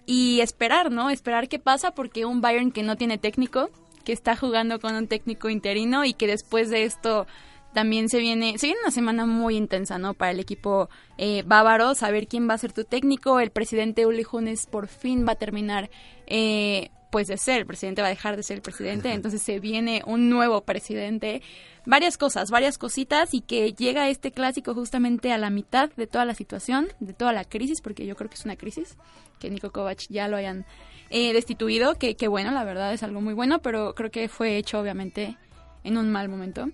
[0.06, 1.10] Y esperar, ¿no?
[1.10, 3.68] Esperar qué pasa porque un Bayern que no tiene técnico,
[4.04, 7.26] que está jugando con un técnico interino y que después de esto
[7.74, 10.14] también se viene, se viene una semana muy intensa, ¿no?
[10.14, 13.38] Para el equipo eh, bávaro, saber quién va a ser tu técnico.
[13.40, 15.90] El presidente Uli Hoeneß por fin va a terminar,
[16.26, 17.60] eh, pues, de ser.
[17.60, 19.12] El presidente va a dejar de ser el presidente.
[19.12, 21.42] Entonces se viene un nuevo presidente.
[21.86, 26.24] Varias cosas, varias cositas y que llega este clásico justamente a la mitad de toda
[26.24, 28.96] la situación, de toda la crisis, porque yo creo que es una crisis,
[29.38, 30.66] que Nico Kovac ya lo hayan
[31.10, 34.58] eh, destituido, que, que bueno, la verdad es algo muy bueno, pero creo que fue
[34.58, 35.38] hecho obviamente
[35.84, 36.66] en un mal momento.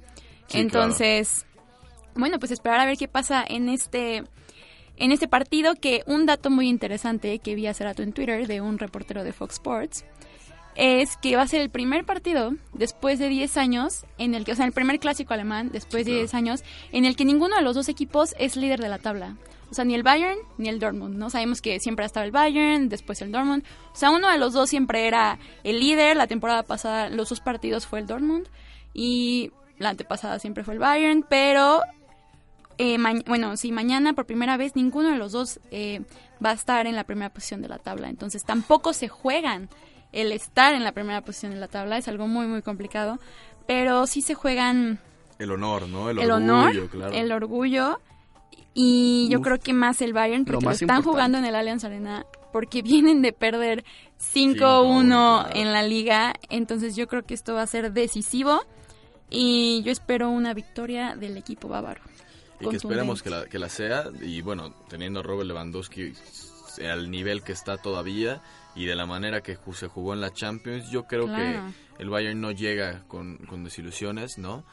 [0.48, 1.46] Sí, Entonces,
[2.14, 4.24] bueno, pues esperar a ver qué pasa en este
[4.96, 8.60] en este partido que un dato muy interesante que vi hace rato en Twitter de
[8.60, 10.04] un reportero de Fox Sports
[10.76, 14.52] es que va a ser el primer partido después de 10 años en el que,
[14.52, 17.62] o sea, el primer clásico alemán después de 10 años en el que ninguno de
[17.62, 19.36] los dos equipos es líder de la tabla.
[19.70, 21.30] O sea, ni el Bayern ni el Dortmund, ¿no?
[21.30, 23.64] Sabemos que siempre ha estado el Bayern, después el Dortmund.
[23.92, 26.16] O sea, uno de los dos siempre era el líder.
[26.16, 28.46] La temporada pasada los dos partidos fue el Dortmund
[28.92, 31.82] y la antepasada siempre fue el Bayern, pero
[32.78, 36.02] eh, bueno, sí, mañana por primera vez ninguno de los dos eh,
[36.44, 38.08] va a estar en la primera posición de la tabla.
[38.08, 39.68] Entonces tampoco se juegan
[40.14, 41.98] el estar en la primera posición de la tabla.
[41.98, 43.18] Es algo muy, muy complicado.
[43.66, 45.00] Pero sí se juegan
[45.38, 46.10] El honor, ¿no?
[46.10, 47.12] El, el, orgullo, honor, claro.
[47.12, 48.00] el orgullo.
[48.72, 49.44] Y yo Uf.
[49.44, 51.08] creo que más el Bayern, porque lo, están importante.
[51.08, 53.84] jugando en el Allianz Arena, porque vienen de perder
[54.34, 55.48] 5-1 claro.
[55.54, 56.34] en la liga.
[56.48, 58.60] Entonces yo creo que esto va a ser decisivo.
[59.30, 62.02] Y yo espero una victoria del equipo bávaro.
[62.60, 64.04] Y que esperemos que la, que la sea.
[64.20, 66.12] Y bueno, teniendo a Robert Lewandowski
[66.88, 68.42] al nivel que está todavía
[68.74, 71.72] y de la manera que se jugó en la Champions, yo creo Claro.
[71.96, 74.64] que el Bayern no llega con, con desilusiones, ¿no?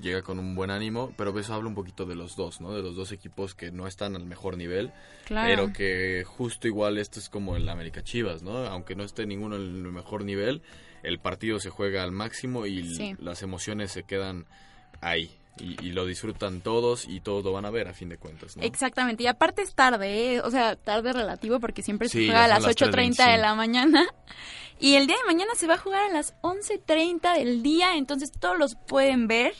[0.00, 2.72] Llega con un buen ánimo, pero eso habla un poquito de los dos, ¿no?
[2.74, 4.92] De los dos equipos que no están al mejor nivel,
[5.24, 5.48] Claro.
[5.48, 8.58] pero que justo igual esto es como el América Chivas, ¿no?
[8.66, 10.60] Aunque no esté ninguno en el mejor nivel,
[11.02, 13.14] el partido se juega al máximo y Sí.
[13.18, 14.44] las emociones se quedan
[15.00, 15.30] ahí.
[15.58, 18.56] Y, y lo disfrutan todos y todos lo van a ver a fin de cuentas,
[18.56, 18.62] ¿no?
[18.62, 20.40] Exactamente, y aparte es tarde, ¿eh?
[20.40, 23.40] o sea, tarde relativo porque siempre se Sí, juega a las las 8.30 de 3:25.
[23.40, 24.06] la mañana
[24.80, 28.32] y el día de mañana se va a jugar a las 11.30 del día, entonces
[28.32, 29.54] todos los pueden ver,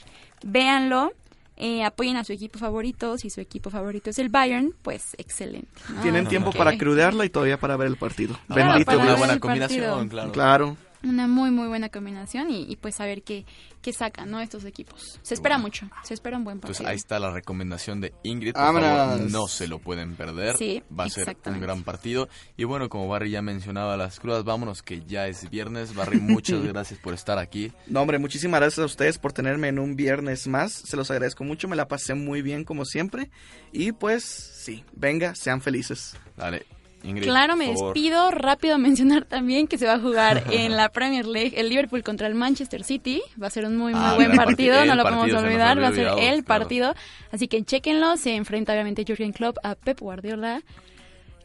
[0.44, 1.12] véanlo,
[1.57, 5.80] eh, apoyen a su equipo favorito, si su equipo favorito es el Bayern, pues excelente.
[5.88, 6.03] ¿no?
[6.03, 8.38] Tienen tiempo para crudearla y todavía para ver el partido.
[8.49, 10.11] Claro, Bendito una buena combinación.
[10.32, 10.76] Claro.
[11.03, 13.44] Una muy, muy buena combinación y, y pues a ver qué,
[13.82, 14.40] qué sacan, ¿no?
[14.40, 15.20] Estos equipos.
[15.22, 16.72] Se espera mucho, se espera un buen partido.
[16.72, 18.55] Entonces ahí está la recomendación de Ingrid.
[18.55, 19.30] Por favor, Vámonos.
[19.30, 20.57] no se lo pueden perder.
[20.57, 22.28] Sí, Va a ser un gran partido.
[22.57, 25.94] Y bueno, como Barry ya mencionaba las crudas, vámonos que ya es viernes.
[25.94, 27.72] Barry, muchas gracias por estar aquí.
[27.86, 30.72] No, hombre, muchísimas gracias a ustedes por tenerme en un viernes más.
[30.72, 33.30] Se los agradezco mucho, me la pasé muy bien como siempre.
[33.72, 36.16] Y pues, sí, venga, sean felices.
[36.36, 36.66] Dale,
[37.07, 37.25] Ingrid.
[37.29, 38.31] Claro, me despido.
[38.31, 42.27] Rápido mencionar también que se va a jugar en la Premier League el Liverpool contra
[42.27, 43.23] el Manchester City.
[43.41, 45.81] Va a ser un muy, muy Ah, buen partido, no lo podemos olvidar.
[45.83, 46.45] Va a ser el claro.
[46.45, 46.95] partido.
[47.33, 48.17] Así que chequenlo.
[48.17, 50.63] Se enfrenta obviamente Jurgen Klopp a Pep Guardiola,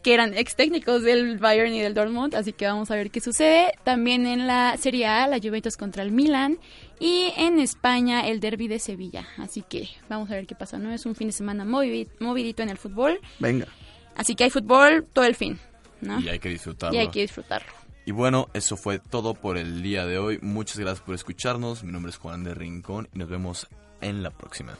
[0.03, 2.33] que eran ex técnicos del Bayern y del Dortmund.
[2.35, 3.73] Así que vamos a ver qué sucede.
[3.83, 6.57] También en la Serie A, la Juventus contra el Milan.
[6.99, 9.27] Y en España, el derby de Sevilla.
[9.37, 10.77] Así que vamos a ver qué pasa.
[10.79, 10.91] ¿no?
[10.91, 13.19] Es un fin de semana movi- movidito en el fútbol.
[13.39, 13.67] Venga.
[14.15, 15.59] Así que hay fútbol todo el fin,
[16.01, 16.19] ¿no?
[16.19, 16.95] Y hay que disfrutarlo.
[16.95, 17.71] Y hay que disfrutarlo.
[18.05, 20.39] Y bueno, eso fue todo por el día de hoy.
[20.41, 21.83] Muchas gracias por escucharnos.
[21.83, 23.67] Mi nombre es Juan de Rincón y nos vemos
[24.01, 24.77] en la próxima.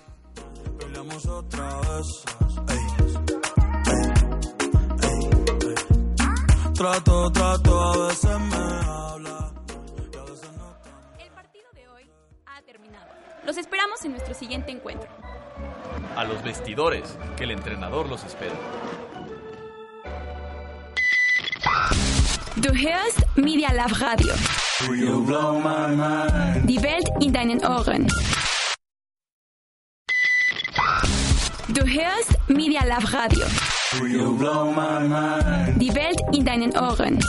[6.74, 9.54] Trato, trato, a veces me habla.
[10.12, 10.76] y a veces no.
[11.20, 12.04] El partido de hoy
[12.48, 13.08] ha terminado.
[13.46, 15.08] Los esperamos en nuestro siguiente encuentro.
[16.16, 18.56] A los vestidores, que el entrenador los espera.
[22.56, 24.34] Du hörst Media Lab Radio.
[26.68, 28.08] Die Welt in deinen Ohren.
[31.70, 33.46] Du hörst Media Lab Radio.
[35.78, 37.20] Die Welt in deinen Ohren.